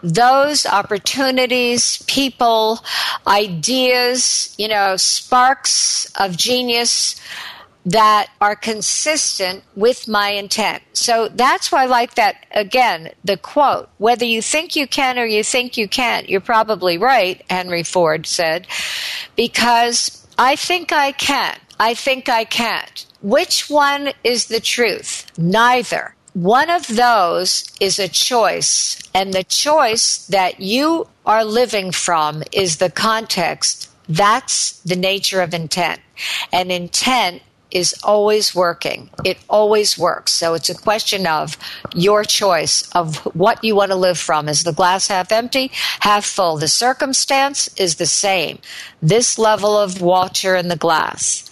[0.03, 2.81] those opportunities, people,
[3.29, 7.15] ideas, you know, sparks of genius
[7.87, 10.83] that are consistent with my intent.
[10.93, 15.25] So that's why I like that, again, the quote, whether you think you can or
[15.25, 18.67] you think you can't, you're probably right, Henry Ford said,
[19.37, 21.57] because I think I can.
[21.79, 23.07] I think I can't.
[23.23, 25.31] Which one is the truth?
[25.39, 26.15] Neither.
[26.33, 32.77] One of those is a choice, and the choice that you are living from is
[32.77, 33.91] the context.
[34.09, 36.01] That's the nature of intent.
[36.53, 37.43] And intent
[37.77, 39.11] is always working.
[39.23, 40.33] It always works.
[40.33, 41.59] So it's a question of
[41.95, 44.49] your choice of what you want to live from.
[44.49, 46.57] Is the glass half empty, half full?
[46.57, 48.61] The circumstance is the same.
[49.03, 51.51] This level of water in the glass.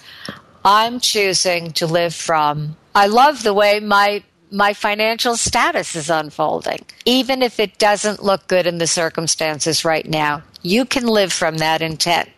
[0.65, 2.77] I'm choosing to live from.
[2.95, 6.87] I love the way my my financial status is unfolding.
[7.05, 11.59] Even if it doesn't look good in the circumstances right now, you can live from
[11.59, 12.29] that intent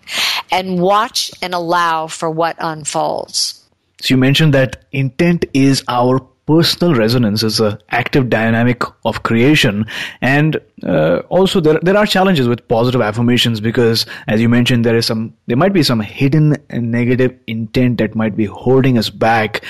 [0.51, 3.66] and watch and allow for what unfolds.
[4.01, 9.85] So you mentioned that intent is our personal resonance is an active dynamic of creation.
[10.21, 14.97] And uh, also there, there are challenges with positive affirmations because as you mentioned there
[14.97, 19.65] is some there might be some hidden negative intent that might be holding us back.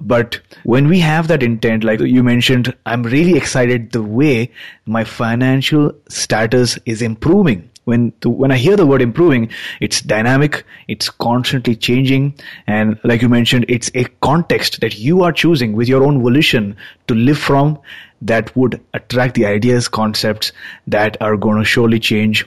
[0.00, 4.50] But when we have that intent like you mentioned i'm really excited the way
[4.86, 10.64] my financial status is improving when to, when I hear the word improving, it's dynamic,
[10.88, 12.34] it's constantly changing,
[12.66, 16.76] and like you mentioned, it's a context that you are choosing with your own volition
[17.08, 17.78] to live from
[18.20, 20.52] that would attract the ideas, concepts
[20.86, 22.46] that are going to surely change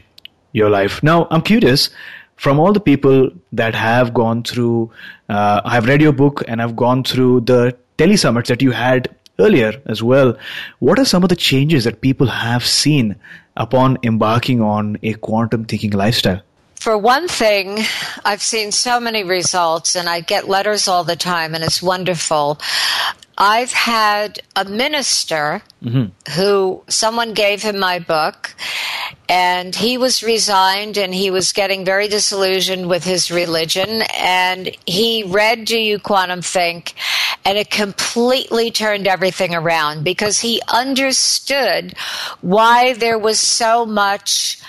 [0.53, 1.01] your life.
[1.01, 1.89] Now, I'm curious
[2.35, 4.91] from all the people that have gone through,
[5.29, 9.73] uh, I've read your book and I've gone through the telesummits that you had earlier
[9.85, 10.37] as well.
[10.79, 13.15] What are some of the changes that people have seen
[13.57, 16.41] upon embarking on a quantum thinking lifestyle?
[16.75, 17.79] For one thing,
[18.25, 22.59] I've seen so many results and I get letters all the time and it's wonderful.
[23.37, 26.31] I've had a minister mm-hmm.
[26.33, 28.55] who someone gave him my book
[29.31, 34.01] and he was resigned and he was getting very disillusioned with his religion.
[34.13, 36.95] And he read Do You Quantum Think
[37.45, 41.93] and it completely turned everything around because he understood
[42.41, 44.59] why there was so much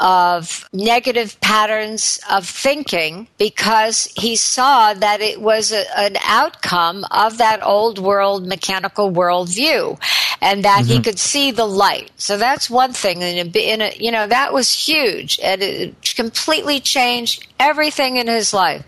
[0.00, 7.38] of negative patterns of thinking because he saw that it was a, an outcome of
[7.38, 9.96] that old world mechanical world view
[10.40, 10.92] and that mm-hmm.
[10.92, 12.10] he could see the light.
[12.16, 13.22] So that's one thing.
[13.22, 18.52] And in a, you know, that was huge and it completely changed everything in his
[18.52, 18.84] life.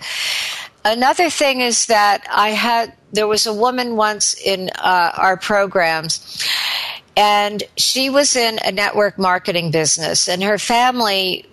[0.84, 6.44] Another thing is that I had, there was a woman once in uh, our programs
[7.16, 11.46] and she was in a network marketing business and her family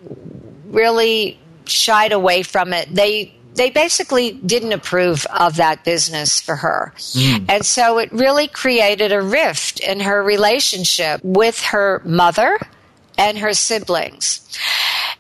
[0.68, 6.94] really shied away from it they they basically didn't approve of that business for her.
[6.96, 7.46] Mm.
[7.50, 12.58] And so it really created a rift in her relationship with her mother
[13.18, 14.40] and her siblings.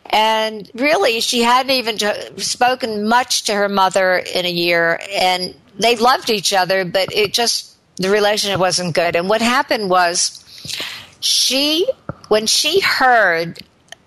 [0.06, 1.98] And really, she hadn't even
[2.38, 7.34] spoken much to her mother in a year, and they loved each other, but it
[7.34, 9.16] just, the relationship wasn't good.
[9.16, 10.44] And what happened was,
[11.20, 11.88] she,
[12.30, 13.60] when she heard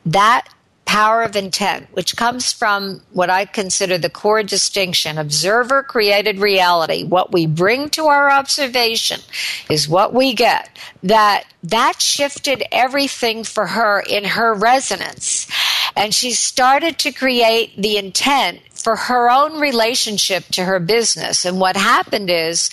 [0.07, 0.49] that
[0.85, 7.03] power of intent, which comes from what I consider the core distinction observer created reality.
[7.03, 9.20] What we bring to our observation
[9.68, 10.68] is what we get.
[11.03, 15.49] That that shifted everything for her in her resonance.
[15.97, 21.47] And she started to create the intent for her own relationship to her business.
[21.47, 22.70] And what happened is,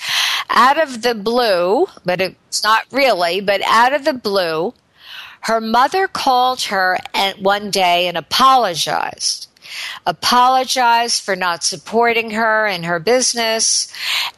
[0.49, 4.73] out of the blue, but it's not really, but out of the blue,
[5.41, 6.99] her mother called her
[7.39, 9.47] one day and apologized.
[10.05, 13.91] Apologized for not supporting her in her business.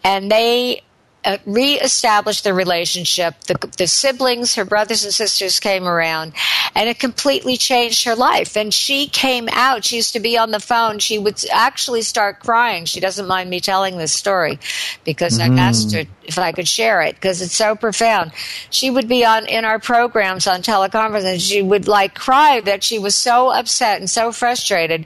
[0.04, 0.84] And they
[1.26, 3.40] uh, reestablished the relationship.
[3.42, 6.34] The, the siblings, her brothers and sisters came around,
[6.76, 8.58] and it completely changed her life.
[8.58, 9.86] And she came out.
[9.86, 11.00] She used to be on the phone.
[11.00, 12.86] She would actually start crying.
[12.86, 14.60] She doesn't mind me telling this story
[15.04, 15.58] because mm.
[15.58, 18.32] I asked her if I could share it because it's so profound.
[18.70, 22.84] She would be on in our programs on teleconference, and she would like cry that
[22.84, 25.06] she was so upset and so frustrated.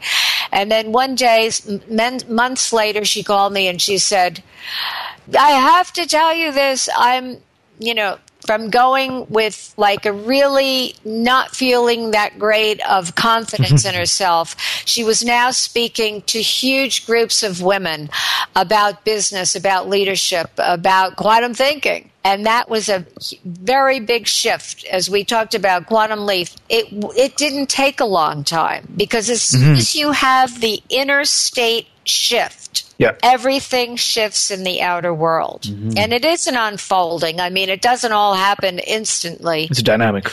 [0.51, 1.51] And then one day,
[1.89, 4.43] men, months later, she called me and she said
[5.37, 6.89] I have to tell you this.
[6.97, 7.37] I'm,
[7.79, 13.93] you know, from going with like a really not feeling that great of confidence in
[14.03, 14.55] herself.
[14.85, 18.09] She was now speaking to huge groups of women
[18.55, 22.09] about business, about leadership, about quantum thinking.
[22.23, 23.05] And that was a
[23.45, 26.49] very big shift as we talked about quantum leap.
[26.67, 26.87] It,
[27.17, 29.63] it didn't take a long time because as mm-hmm.
[29.63, 33.15] soon as you have the inner state shift, yeah.
[33.23, 35.63] everything shifts in the outer world.
[35.63, 35.97] Mm-hmm.
[35.97, 37.39] And it is an unfolding.
[37.39, 39.65] I mean, it doesn't all happen instantly.
[39.69, 40.31] It's a dynamic.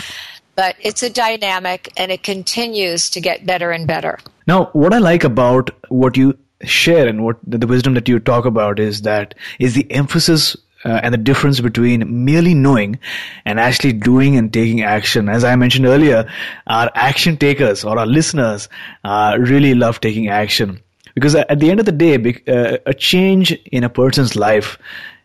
[0.57, 4.19] But it's a dynamic and it continues to get better and better.
[4.47, 8.45] Now, what I like about what you share and what the wisdom that you talk
[8.45, 12.99] about is that is the emphasis uh, and the difference between merely knowing
[13.45, 15.29] and actually doing and taking action.
[15.29, 16.31] As I mentioned earlier,
[16.67, 18.69] our action takers or our listeners
[19.03, 20.81] uh, really love taking action.
[21.15, 22.17] Because at the end of the day,
[22.49, 24.79] uh, a change in a person's life,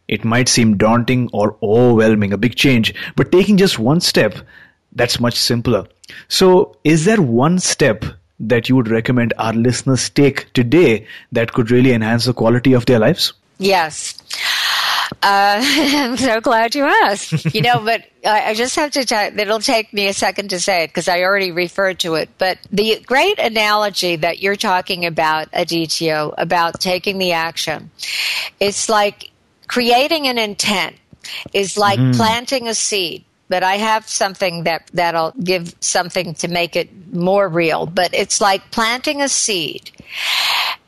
[0.07, 4.35] it might seem daunting or overwhelming, a big change, but taking just one step,
[4.93, 5.87] that's much simpler.
[6.27, 8.05] So, is there one step
[8.39, 12.85] that you would recommend our listeners take today that could really enhance the quality of
[12.85, 13.33] their lives?
[13.59, 14.17] Yes.
[15.21, 17.53] Uh, I'm so glad you asked.
[17.53, 20.59] You know, but I, I just have to tell it'll take me a second to
[20.59, 22.29] say it because I already referred to it.
[22.37, 27.91] But the great analogy that you're talking about, Aditya, about taking the action,
[28.59, 29.31] it's like
[29.67, 30.95] creating an intent
[31.53, 32.15] is like mm.
[32.15, 37.49] planting a seed but I have something that that'll give something to make it more
[37.49, 37.87] real.
[37.87, 39.91] But it's like planting a seed,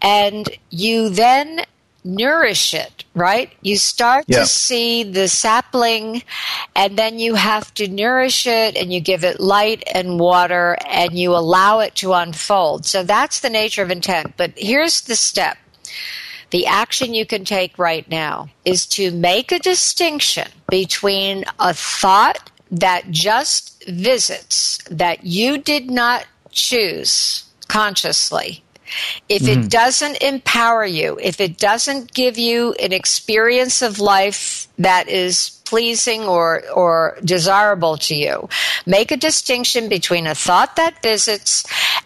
[0.01, 1.61] and you then
[2.03, 3.51] nourish it, right?
[3.61, 4.39] You start yeah.
[4.39, 6.23] to see the sapling
[6.75, 11.17] and then you have to nourish it and you give it light and water and
[11.17, 12.85] you allow it to unfold.
[12.85, 14.33] So that's the nature of intent.
[14.37, 15.57] But here's the step.
[16.49, 22.51] The action you can take right now is to make a distinction between a thought
[22.71, 28.63] that just visits that you did not choose consciously
[29.29, 29.61] if mm-hmm.
[29.61, 35.60] it doesn't empower you, if it doesn't give you an experience of life that is
[35.71, 38.49] pleasing or, or desirable to you.
[38.85, 41.63] Make a distinction between a thought that visits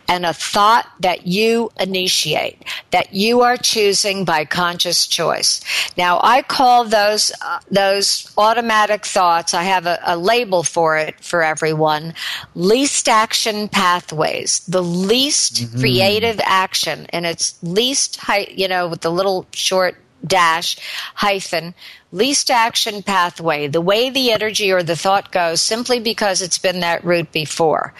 [0.07, 5.61] and a thought that you initiate, that you are choosing by conscious choice.
[5.97, 11.19] Now, I call those, uh, those automatic thoughts, I have a, a label for it
[11.19, 12.13] for everyone,
[12.53, 15.79] least action pathways, the least mm-hmm.
[15.79, 18.19] creative action, and it's least,
[18.51, 19.95] you know, with the little short
[20.25, 20.77] dash
[21.13, 21.73] hyphen
[22.15, 26.79] least action pathway, the way the energy or the thought goes simply because it's been
[26.79, 27.93] that route before.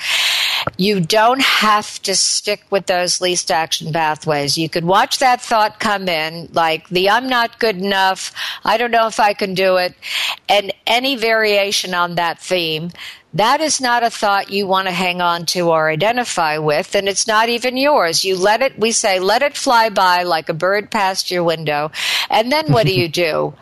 [0.78, 4.57] You don't have to stick with those least action pathways.
[4.57, 8.91] You could watch that thought come in, like the I'm not good enough, I don't
[8.91, 9.93] know if I can do it,
[10.47, 12.91] and any variation on that theme.
[13.34, 17.09] That is not a thought you want to hang on to or identify with, and
[17.09, 18.24] it's not even yours.
[18.24, 21.91] You let it, we say, let it fly by like a bird past your window.
[22.30, 23.53] And then what do you do?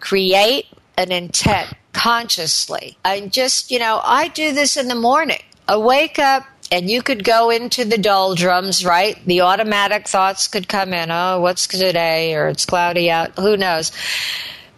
[0.00, 2.96] Create an intent consciously.
[3.04, 5.42] And just, you know, I do this in the morning.
[5.68, 9.16] I wake up and you could go into the doldrums, right?
[9.26, 11.10] The automatic thoughts could come in.
[11.10, 12.34] Oh, what's today?
[12.34, 13.36] Or it's cloudy out.
[13.38, 13.92] Who knows?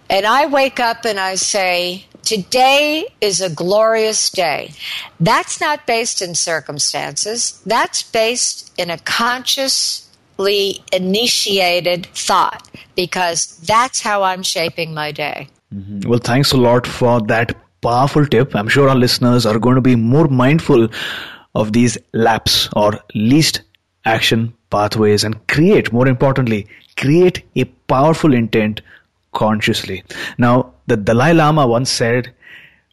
[0.08, 4.72] And I wake up and I say, Today is a glorious day.
[5.18, 7.60] That's not based in circumstances.
[7.66, 8.98] That's based in a
[10.92, 15.48] initiated thought because that's how I'm shaping my day.
[15.74, 16.08] Mm-hmm.
[16.08, 18.54] Well, thanks a lot for that powerful tip.
[18.54, 20.88] I'm sure our listeners are going to be more mindful
[21.54, 23.62] of these LAPs or least
[24.04, 26.66] action pathways and create, more importantly,
[26.96, 28.80] create a powerful intent
[29.32, 30.02] consciously.
[30.38, 32.32] Now, the Dalai Lama once said,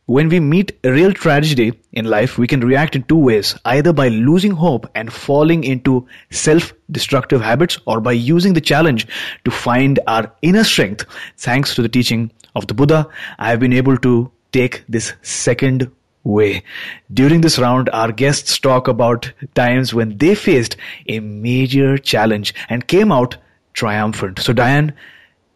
[0.10, 3.94] when we meet a real tragedy in life, we can react in two ways either
[3.94, 9.06] by losing hope and falling into self destructive habits, or by using the challenge
[9.46, 11.06] to find our inner strength.
[11.38, 13.08] Thanks to the teaching of the Buddha,
[13.38, 15.92] I have been able to take this second
[16.24, 16.64] way.
[17.14, 20.76] During this round, our guests talk about times when they faced
[21.08, 23.38] a major challenge and came out
[23.74, 24.40] triumphant.
[24.40, 24.94] So, Diane,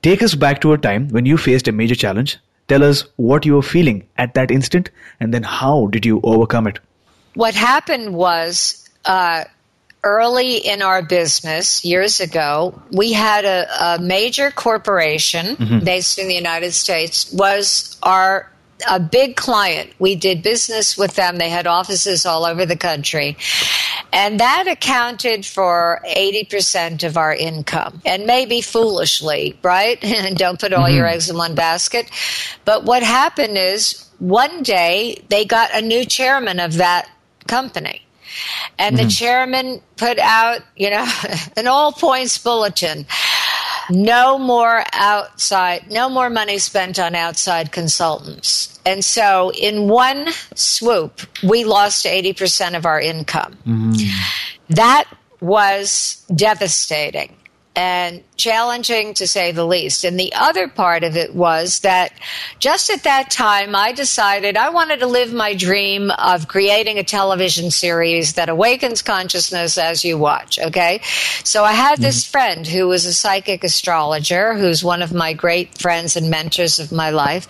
[0.03, 2.37] take us back to a time when you faced a major challenge.
[2.67, 4.89] Tell us what you were feeling at that instant,
[5.19, 6.79] and then how did you overcome it?
[7.33, 9.43] What happened was uh,
[10.03, 15.79] early in our business years ago, we had a, a major corporation mm-hmm.
[15.83, 18.51] based in the United States was our
[18.89, 19.91] a big client.
[19.99, 21.37] We did business with them.
[21.37, 23.37] They had offices all over the country.
[24.11, 28.01] And that accounted for 80% of our income.
[28.05, 29.99] And maybe foolishly, right?
[30.35, 30.95] Don't put all mm-hmm.
[30.95, 32.09] your eggs in one basket.
[32.65, 37.09] But what happened is one day they got a new chairman of that
[37.47, 38.01] company.
[38.79, 39.05] And mm-hmm.
[39.05, 41.07] the chairman put out, you know,
[41.57, 43.05] an all points bulletin
[43.89, 48.79] no more outside, no more money spent on outside consultants.
[48.85, 53.57] And so in one swoop, we lost 80% of our income.
[53.65, 54.01] Mm.
[54.69, 55.05] That
[55.39, 57.35] was devastating
[57.75, 60.03] and challenging to say the least.
[60.03, 62.13] And the other part of it was that
[62.59, 67.03] just at that time, I decided I wanted to live my dream of creating a
[67.03, 70.59] television series that awakens consciousness as you watch.
[70.59, 71.01] Okay.
[71.43, 72.31] So I had this mm-hmm.
[72.31, 76.91] friend who was a psychic astrologer, who's one of my great friends and mentors of
[76.91, 77.47] my life.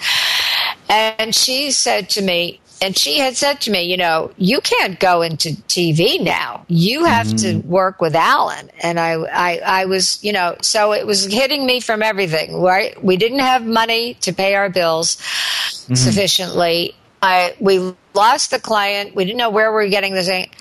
[0.89, 4.99] And she said to me, and she had said to me, you know, you can't
[4.99, 6.65] go into TV now.
[6.67, 7.61] You have mm-hmm.
[7.61, 8.69] to work with Alan.
[8.81, 13.01] And I, I, I was, you know, so it was hitting me from everything, right?
[13.01, 15.95] We didn't have money to pay our bills mm-hmm.
[15.95, 16.93] sufficiently.
[17.21, 19.15] I, we lost the client.
[19.15, 20.51] We didn't know where we were getting the this.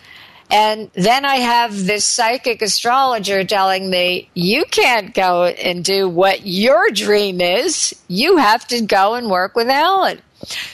[0.51, 6.47] And then I have this psychic astrologer telling me, you can't go and do what
[6.47, 7.95] your dream is.
[8.09, 10.21] You have to go and work with Alan.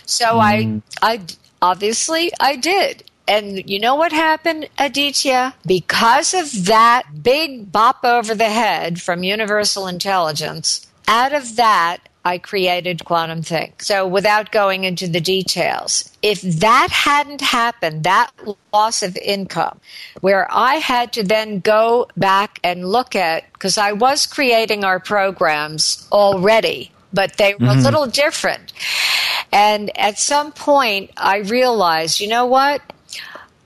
[0.07, 0.83] So mm.
[1.03, 1.21] I, I
[1.63, 3.05] obviously I did.
[3.29, 5.55] And you know what happened, Aditya?
[5.67, 12.39] Because of that big bop over the head from Universal Intelligence, out of that, I
[12.39, 13.83] created Quantum Think.
[13.83, 18.31] So without going into the details, if that hadn't happened, that
[18.73, 19.81] loss of income,
[20.21, 25.01] where I had to then go back and look at, because I was creating our
[25.01, 27.79] programs already but they were mm-hmm.
[27.79, 28.73] a little different.
[29.53, 32.83] And at some point, I realized, you know what?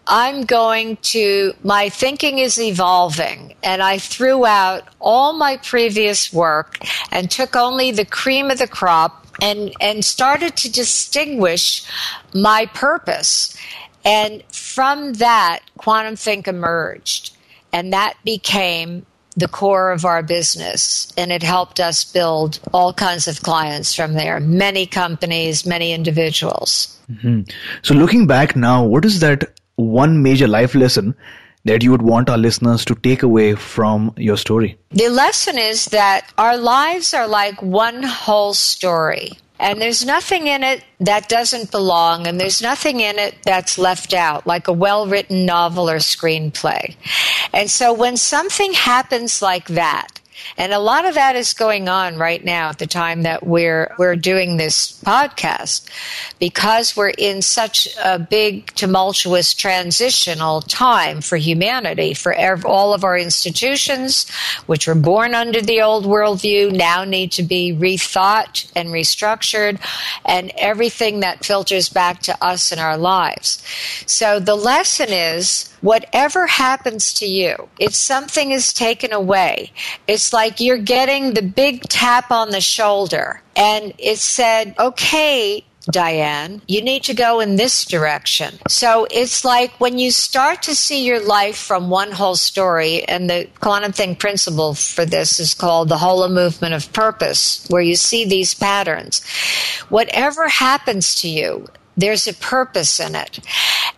[0.07, 3.55] I'm going to, my thinking is evolving.
[3.63, 6.79] And I threw out all my previous work
[7.11, 11.85] and took only the cream of the crop and, and started to distinguish
[12.35, 13.57] my purpose.
[14.05, 17.37] And from that, Quantum Think emerged.
[17.73, 23.27] And that became the core of our business and it helped us build all kinds
[23.27, 27.41] of clients from there many companies many individuals mm-hmm.
[27.81, 31.15] so looking back now what is that one major life lesson
[31.65, 35.87] that you would want our listeners to take away from your story the lesson is
[35.87, 41.71] that our lives are like one whole story and there's nothing in it that doesn't
[41.71, 45.99] belong, and there's nothing in it that's left out, like a well written novel or
[45.99, 46.97] screenplay.
[47.55, 50.21] And so when something happens like that,
[50.57, 53.95] and a lot of that is going on right now at the time that we're
[53.99, 55.89] we're doing this podcast
[56.39, 62.35] because we're in such a big tumultuous transitional time for humanity for
[62.67, 64.29] all of our institutions
[64.67, 69.79] which were born under the old worldview now need to be rethought and restructured
[70.25, 73.63] and everything that filters back to us in our lives.
[74.07, 79.73] So the lesson is whatever happens to you, if something is taken away,
[80.09, 86.63] it's like you're getting the big tap on the shoulder and it said, okay, Diane.
[86.69, 88.55] You need to go in this direction.
[88.69, 93.29] So it's like when you start to see your life from one whole story, and
[93.29, 98.25] the quantum think principle for this is called the Holomovement of purpose, where you see
[98.25, 99.25] these patterns.
[99.89, 101.67] Whatever happens to you,
[101.97, 103.41] there's a purpose in it.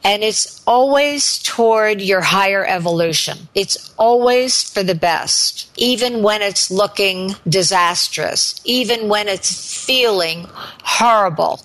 [0.02, 3.48] And it's always toward your higher evolution.
[3.54, 10.46] It's always for the best, even when it's looking disastrous, even when it's feeling
[10.82, 11.60] horrible.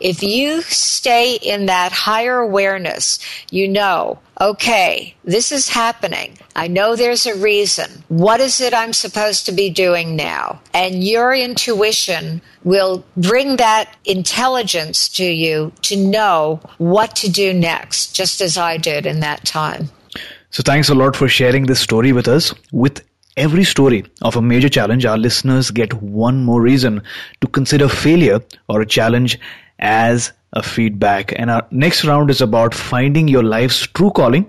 [0.00, 3.20] If you stay in that higher awareness,
[3.50, 6.38] you know okay, this is happening.
[6.56, 8.04] I know there's a reason.
[8.08, 10.60] What is it I'm supposed to be doing now?
[10.72, 18.14] And your intuition will bring that intelligence to you to know what to do next,
[18.14, 19.90] just as I did in that time.
[20.50, 22.54] So, thanks a lot for sharing this story with us.
[22.70, 23.02] With
[23.36, 27.02] every story of a major challenge, our listeners get one more reason
[27.40, 29.38] to consider failure or a challenge
[29.80, 30.32] as
[30.62, 31.32] feedback.
[31.36, 34.48] And our next round is about finding your life's true calling.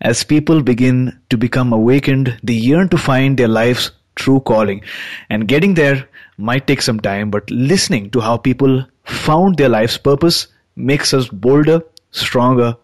[0.00, 4.82] As people begin to become awakened, they yearn to find their life's true calling.
[5.30, 9.98] And getting there might take some time, but listening to how people found their life's
[9.98, 12.76] purpose makes us bolder, stronger,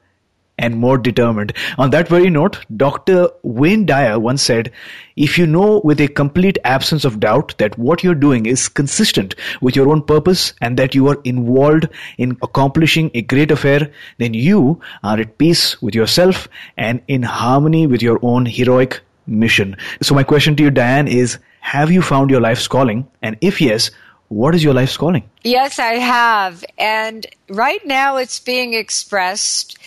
[0.63, 1.53] and more determined.
[1.77, 3.29] On that very note, Dr.
[3.43, 4.73] Wayne Dyer once said,
[5.17, 9.35] if you know with a complete absence of doubt that what you're doing is consistent
[9.61, 14.33] with your own purpose and that you are involved in accomplishing a great affair, then
[14.35, 19.77] you are at peace with yourself and in harmony with your own heroic mission.
[20.01, 23.09] So my question to you, Diane, is have you found your life's calling?
[23.21, 23.91] And if yes,
[24.33, 25.29] what is your life's calling?
[25.45, 26.65] Yes, I have.
[26.79, 29.79] And right now it's being expressed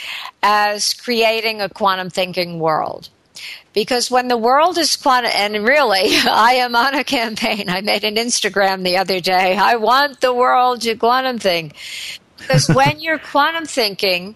[0.43, 3.10] as creating a quantum thinking world.
[3.74, 7.70] Because when the world is quantum, and really, I am on a campaign.
[7.70, 9.58] I made an Instagram the other day.
[9.58, 11.76] I want the world to quantum think.
[12.38, 14.36] Because when you're quantum thinking,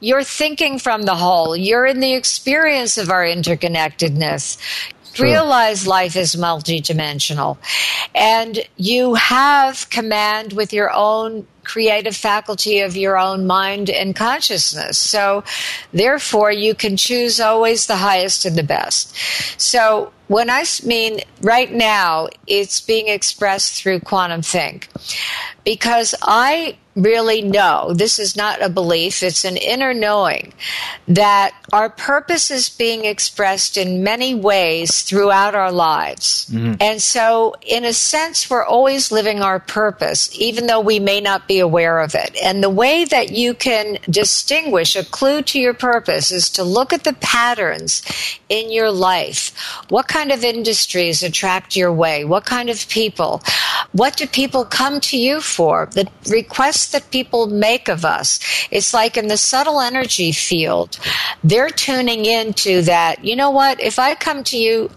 [0.00, 1.56] you're thinking from the whole.
[1.56, 4.58] You're in the experience of our interconnectedness.
[5.16, 5.30] True.
[5.30, 7.58] realize life is multidimensional
[8.14, 14.96] and you have command with your own creative faculty of your own mind and consciousness.
[14.96, 15.44] So,
[15.92, 19.14] therefore, you can choose always the highest and the best.
[19.60, 24.88] So, when I mean right now, it's being expressed through quantum think
[25.64, 30.52] because I really know this is not a belief, it's an inner knowing
[31.06, 36.46] that our purpose is being expressed in many ways throughout our lives.
[36.50, 36.74] Mm-hmm.
[36.80, 41.46] And so, in a sense, we're always living our purpose, even though we may not
[41.46, 42.36] be aware of it.
[42.42, 46.92] And the way that you can distinguish a clue to your purpose is to look
[46.92, 48.02] at the patterns
[48.48, 49.54] in your life.
[49.90, 52.24] What kind of industries attract your way?
[52.24, 53.42] What kind of people?
[53.92, 55.88] What do people come to you for?
[55.92, 58.38] The requests that people make of us.
[58.70, 60.98] It's like in the subtle energy field,
[61.42, 63.24] they're tuning into that.
[63.24, 63.80] You know what?
[63.80, 64.90] If I come to you,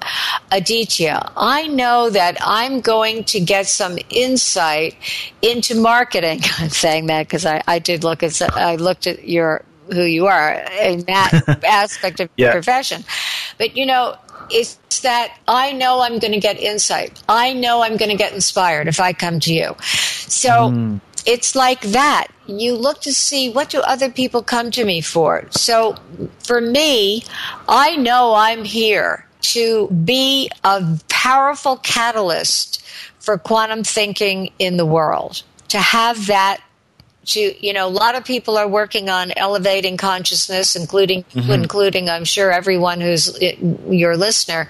[0.51, 4.95] Aditya, I know that I'm going to get some insight
[5.41, 6.41] into marketing.
[6.57, 10.27] I'm saying that because I, I did look at, I looked at your who you
[10.27, 12.45] are in that aspect of yeah.
[12.45, 13.03] your profession.
[13.57, 14.17] But you know,
[14.51, 17.21] it's that I know I'm going to get insight.
[17.29, 19.75] I know I'm going to get inspired if I come to you.
[19.81, 21.01] So mm.
[21.29, 22.25] It's like that.
[22.47, 25.45] You look to see what do other people come to me for.
[25.51, 25.95] So
[26.43, 27.23] for me,
[27.67, 32.83] I know I'm here to be a powerful catalyst
[33.19, 35.43] for quantum thinking in the world.
[35.67, 36.61] To have that
[37.29, 41.51] to you know a lot of people are working on elevating consciousness including mm-hmm.
[41.51, 43.37] including i'm sure everyone who's
[43.89, 44.69] your listener.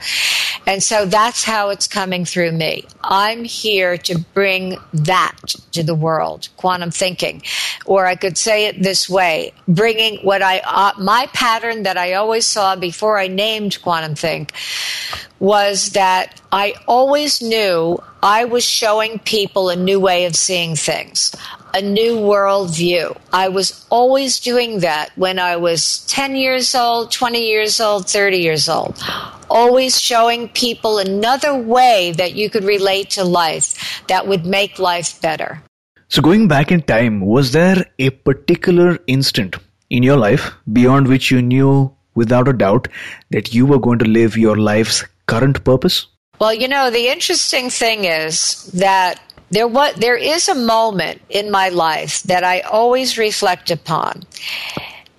[0.66, 2.86] And so that's how it's coming through me.
[3.04, 5.36] I'm here to bring that
[5.72, 7.42] to the world quantum thinking.
[7.86, 12.14] Or i could say it this way bringing what i uh, my pattern that i
[12.14, 14.54] always saw before i named quantum think
[15.40, 21.34] was that I always knew I was showing people a new way of seeing things
[21.74, 23.16] a new world view.
[23.32, 28.38] I was always doing that when I was 10 years old, 20 years old, 30
[28.38, 29.02] years old.
[29.50, 35.22] Always showing people another way that you could relate to life that would make life
[35.22, 35.62] better.
[36.08, 39.58] So, going back in time, was there a particular instant
[39.90, 42.88] in your life beyond which you knew without a doubt
[43.30, 46.08] that you were going to live your life's current purpose?
[46.40, 49.20] Well, you know, the interesting thing is that
[49.52, 54.24] there was there is a moment in my life that I always reflect upon.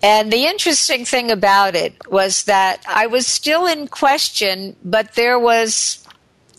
[0.02, 5.38] And the interesting thing about it was that I was still in question, but there
[5.38, 6.06] was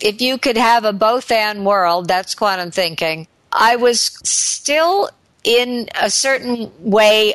[0.01, 3.27] if you could have a both and world, that's quantum thinking.
[3.51, 5.09] I was still
[5.43, 7.33] in a certain way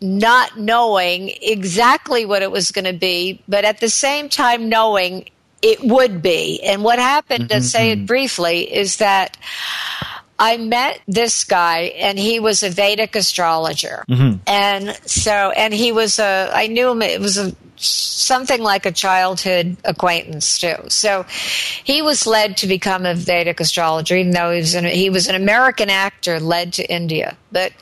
[0.00, 5.28] not knowing exactly what it was going to be, but at the same time knowing
[5.62, 6.60] it would be.
[6.62, 7.58] And what happened, mm-hmm.
[7.58, 9.36] to say it briefly, is that
[10.38, 14.04] I met this guy and he was a Vedic astrologer.
[14.08, 14.42] Mm-hmm.
[14.46, 18.92] And so, and he was a, I knew him, it was a, something like a
[18.92, 20.76] childhood acquaintance too.
[20.88, 21.24] So
[21.84, 25.26] he was led to become a Vedic astrologer, even though he was an, he was
[25.28, 27.36] an American actor led to India.
[27.56, 27.72] But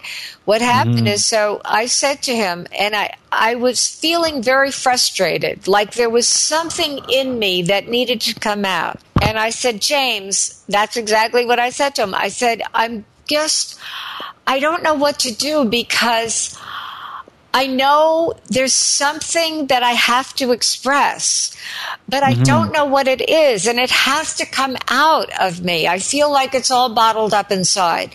[0.45, 1.19] what happened mm-hmm.
[1.19, 6.09] is, so I said to him, and I, I was feeling very frustrated, like there
[6.09, 9.01] was something in me that needed to come out.
[9.21, 12.15] And I said, James, that's exactly what I said to him.
[12.15, 13.77] I said, I'm just,
[14.47, 16.57] I don't know what to do because
[17.55, 21.57] I know there's something that I have to express,
[22.09, 22.43] but I mm-hmm.
[22.43, 25.87] don't know what it is, and it has to come out of me.
[25.87, 28.13] I feel like it's all bottled up inside.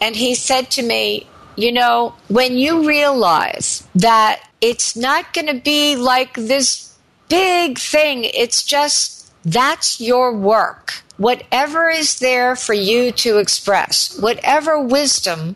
[0.00, 5.60] And he said to me, You know, when you realize that it's not going to
[5.60, 6.92] be like this
[7.28, 14.80] big thing, it's just that's your work whatever is there for you to express, whatever
[14.80, 15.54] wisdom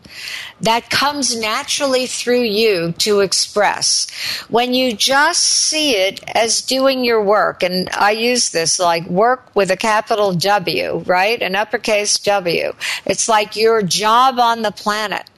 [0.61, 4.07] that comes naturally through you to express,
[4.47, 9.53] when you just see it as doing your work, and I use this like work
[9.55, 11.41] with a capital W, right?
[11.41, 12.71] An uppercase W.
[13.05, 15.29] It's like your job on the planet.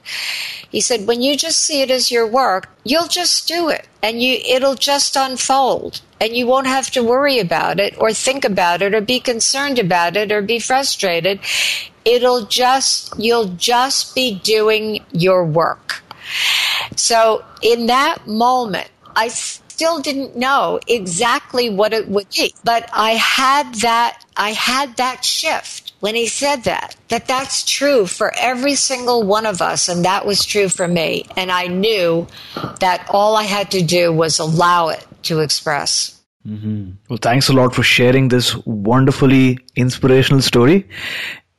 [0.70, 4.22] He said, when you just see it as your work, you'll just do it and
[4.22, 8.80] you, it'll just unfold and you won't have to worry about it or think about
[8.82, 11.40] it or be concerned about it or be frustrated.
[12.04, 16.02] It'll just, you'll just be doing your work.
[16.96, 23.12] So in that moment, I still didn't know exactly what it would be, but I
[23.12, 28.74] had that, I had that shift when he said that, that that's true for every
[28.74, 29.88] single one of us.
[29.88, 31.26] And that was true for me.
[31.36, 32.26] And I knew
[32.80, 36.20] that all I had to do was allow it to express.
[36.46, 36.92] Mm-hmm.
[37.08, 40.88] Well, thanks a lot for sharing this wonderfully inspirational story.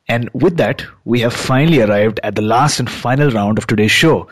[0.08, 3.92] And with that, we have finally arrived at the last and final round of today's
[3.92, 4.28] show.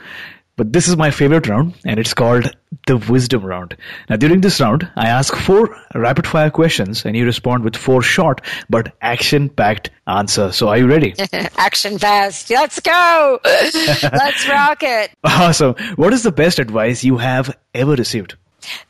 [0.59, 2.53] But this is my favorite round, and it's called
[2.85, 3.77] the wisdom round.
[4.09, 8.01] Now, during this round, I ask four rapid fire questions, and you respond with four
[8.01, 10.57] short but action packed answers.
[10.57, 11.15] So, are you ready?
[11.55, 12.49] action fast.
[12.49, 13.39] Let's go.
[13.45, 15.11] Let's rock it.
[15.23, 15.75] Awesome.
[15.95, 18.35] What is the best advice you have ever received?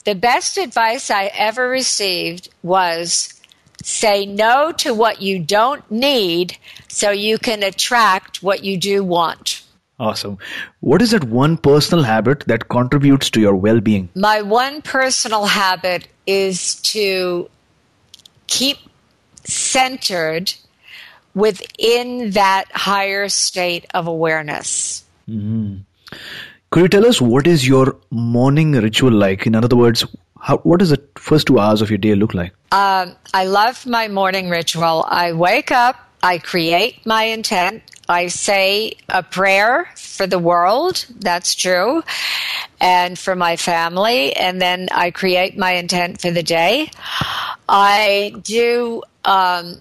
[0.06, 3.40] The best advice I ever received was
[3.84, 6.58] say no to what you don't need
[6.88, 9.62] so you can attract what you do want.
[10.00, 10.38] Awesome.
[10.80, 14.10] What is that one personal habit that contributes to your well being?
[14.16, 17.50] My one personal habit is to
[18.48, 18.78] keep
[19.44, 20.54] centered
[21.36, 25.04] within that higher state of awareness.
[25.30, 25.78] Mm-hmm.
[26.72, 29.46] Could you tell us what is your morning ritual like?
[29.46, 30.06] In other words,
[30.40, 32.54] how, what does the first two hours of your day look like?
[32.72, 35.06] Um, I love my morning ritual.
[35.08, 41.56] I wake up, I create my intent, I say a prayer for the world, that's
[41.56, 42.04] true,
[42.82, 46.92] and for my family, and then I create my intent for the day.
[47.68, 49.80] I do um,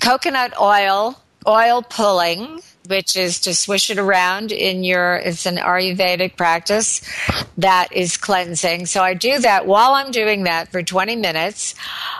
[0.00, 6.36] coconut oil, oil pulling which is to swish it around in your, it's an Ayurvedic
[6.36, 7.00] practice
[7.56, 8.84] that is cleansing.
[8.84, 11.74] So I do that while I'm doing that for 20 minutes.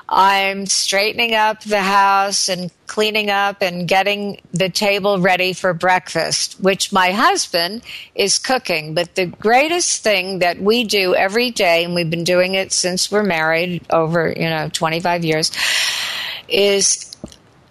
[0.09, 6.59] I'm straightening up the house and cleaning up and getting the table ready for breakfast,
[6.61, 7.83] which my husband
[8.15, 8.95] is cooking.
[8.95, 13.13] But the greatest thing that we do every day, and we've been doing it since
[13.13, 15.53] we're married over, you know, 25 years,
[16.49, 17.15] is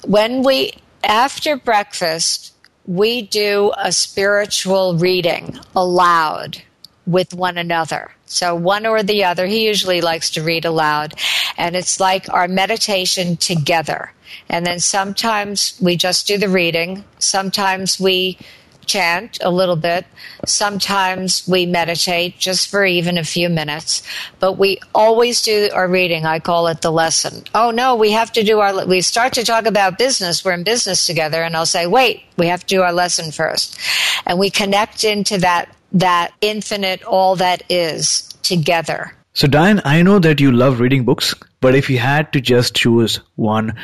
[0.05, 0.73] when we,
[1.03, 2.52] after breakfast,
[2.85, 6.61] we do a spiritual reading aloud
[7.05, 8.11] with one another.
[8.25, 11.13] So one or the other, he usually likes to read aloud.
[11.57, 14.11] And it's like our meditation together.
[14.49, 17.03] And then sometimes we just do the reading.
[17.19, 18.37] Sometimes we
[18.85, 20.05] chant a little bit.
[20.45, 24.03] Sometimes we meditate just for even a few minutes,
[24.39, 26.25] but we always do our reading.
[26.25, 27.43] I call it the lesson.
[27.55, 30.43] Oh no, we have to do our, we start to talk about business.
[30.43, 33.79] We're in business together and I'll say, wait, we have to do our lesson first.
[34.25, 39.13] And we connect into that, that infinite, all that is together.
[39.33, 42.75] So Diane, I know that you love reading books, but if you had to just
[42.75, 43.75] choose one,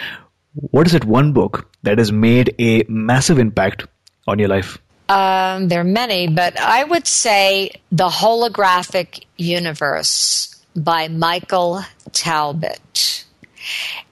[0.54, 3.88] what is it one book that has made a massive impact
[4.28, 4.78] on your life?
[5.10, 11.82] Um, there are many, but I would say The Holographic Universe by Michael
[12.14, 13.26] Talbot.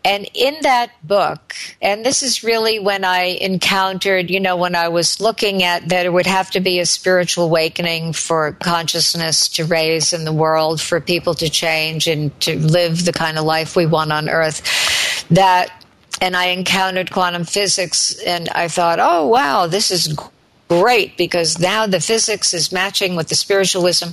[0.03, 4.87] And in that book, and this is really when I encountered, you know, when I
[4.87, 9.65] was looking at that it would have to be a spiritual awakening for consciousness to
[9.65, 13.75] raise in the world, for people to change and to live the kind of life
[13.75, 15.85] we want on earth, that
[16.21, 20.17] and I encountered quantum physics and I thought, oh, wow, this is
[20.67, 24.09] great because now the physics is matching with the spiritualism.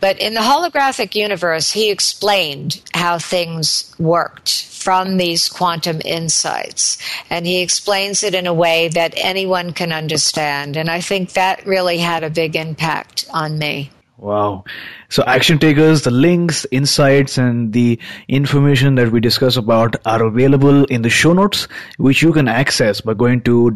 [0.00, 6.98] But in the holographic universe, he explained how things worked from these quantum insights.
[7.30, 10.76] And he explains it in a way that anyone can understand.
[10.76, 13.90] And I think that really had a big impact on me.
[14.18, 14.64] Wow.
[15.08, 20.84] So action takers, the links, insights, and the information that we discuss about are available
[20.84, 21.66] in the show notes,
[21.98, 23.72] which you can access by going to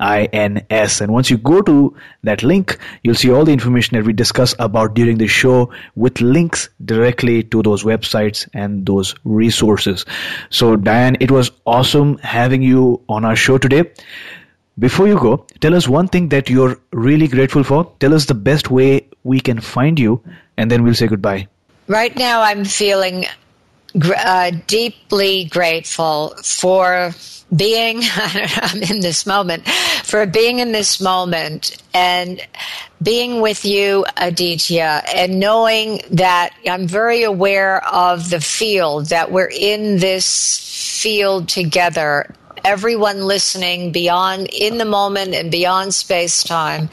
[0.00, 1.00] INS.
[1.02, 4.54] And once you go to that link, you'll see all the information that we discuss
[4.58, 10.06] about during the show with links directly to those websites and those resources.
[10.48, 13.92] So, Diane, it was awesome having you on our show today.
[14.78, 17.92] Before you go, tell us one thing that you're really grateful for.
[18.00, 20.22] Tell us the best way we can find you,
[20.56, 21.48] and then we'll say goodbye.
[21.86, 23.26] Right now, I'm feeling
[23.94, 27.12] uh, deeply grateful for
[27.54, 28.02] being
[28.90, 29.66] in this moment
[30.04, 32.40] for being in this moment and
[33.02, 39.50] being with you Aditya and knowing that I'm very aware of the field that we're
[39.50, 42.34] in this field together
[42.64, 46.88] everyone listening beyond in the moment and beyond space time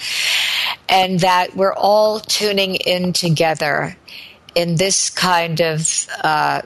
[0.89, 3.95] and that we're all tuning in together
[4.55, 6.62] in this kind of uh,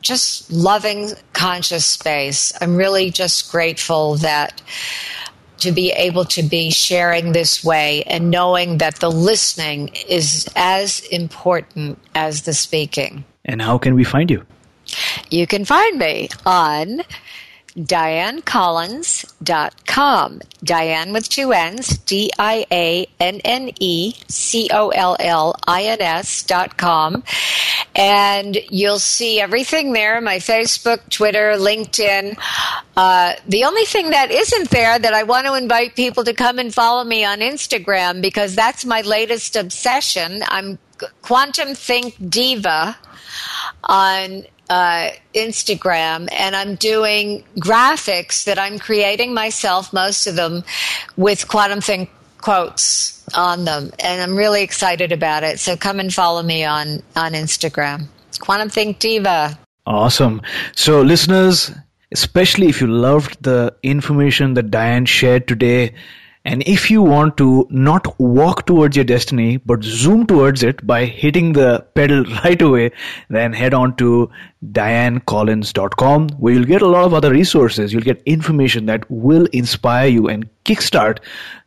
[0.00, 2.52] just loving conscious space.
[2.60, 4.62] I'm really just grateful that
[5.58, 11.00] to be able to be sharing this way and knowing that the listening is as
[11.06, 13.24] important as the speaking.
[13.44, 14.44] And how can we find you?
[15.30, 17.02] You can find me on
[17.76, 20.40] DianeCollins.com.
[20.62, 25.84] Diane with two N's, D I A N N E C O L L I
[25.84, 27.24] N S dot com.
[27.94, 32.38] And you'll see everything there my Facebook, Twitter, LinkedIn.
[32.96, 36.58] Uh, the only thing that isn't there that I want to invite people to come
[36.58, 40.42] and follow me on Instagram because that's my latest obsession.
[40.46, 40.78] I'm
[41.22, 42.96] Quantum Think Diva
[43.84, 50.64] on uh, Instagram, and I'm doing graphics that I'm creating myself, most of them
[51.18, 52.08] with Quantum Think
[52.40, 55.60] quotes on them, and I'm really excited about it.
[55.60, 58.06] So come and follow me on on Instagram,
[58.40, 59.58] Quantum Think Diva.
[59.84, 60.40] Awesome.
[60.74, 61.70] So, listeners,
[62.10, 65.92] especially if you loved the information that Diane shared today
[66.44, 71.04] and if you want to not walk towards your destiny, but zoom towards it by
[71.04, 72.90] hitting the pedal right away,
[73.30, 74.28] then head on to
[74.72, 77.92] dianecollins.com where you'll get a lot of other resources.
[77.92, 81.18] You'll get information that will inspire you and kickstart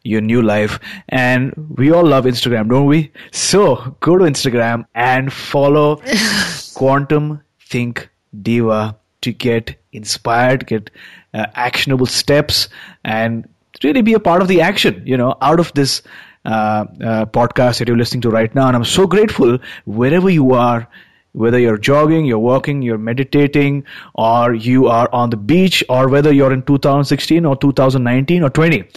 [0.03, 0.77] your new life.
[1.07, 3.11] And we all love Instagram, don't we?
[3.31, 6.01] So go to Instagram and follow
[6.73, 8.09] Quantum Think
[8.41, 10.91] Diva to get inspired, get
[11.33, 12.67] uh, actionable steps,
[13.03, 13.47] and
[13.83, 16.01] really be a part of the action, you know, out of this
[16.45, 18.67] uh, uh, podcast that you're listening to right now.
[18.67, 20.87] And I'm so grateful wherever you are,
[21.33, 26.31] whether you're jogging, you're walking, you're meditating, or you are on the beach, or whether
[26.31, 28.87] you're in 2016 or 2019 or 20,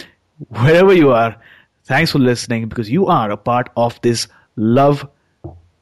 [0.48, 1.36] wherever you are,
[1.84, 5.08] thanks for listening because you are a part of this love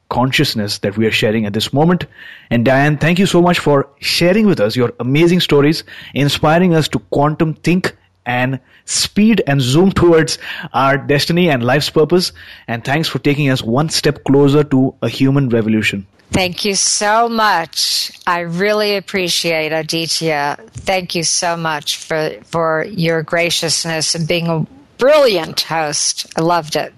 [0.09, 2.05] consciousness that we are sharing at this moment.
[2.49, 5.83] And Diane, thank you so much for sharing with us your amazing stories,
[6.13, 7.95] inspiring us to quantum think
[8.27, 10.37] and speed and zoom towards
[10.73, 12.33] our destiny and life's purpose.
[12.67, 16.05] And thanks for taking us one step closer to a human revolution.
[16.31, 18.11] Thank you so much.
[18.27, 20.57] I really appreciate Aditya.
[20.71, 24.67] Thank you so much for, for your graciousness and being a
[24.97, 26.27] brilliant host.
[26.37, 26.93] I loved it.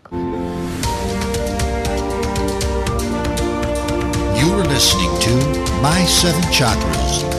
[4.40, 5.36] You were listening to
[5.82, 7.39] My Seven Chakras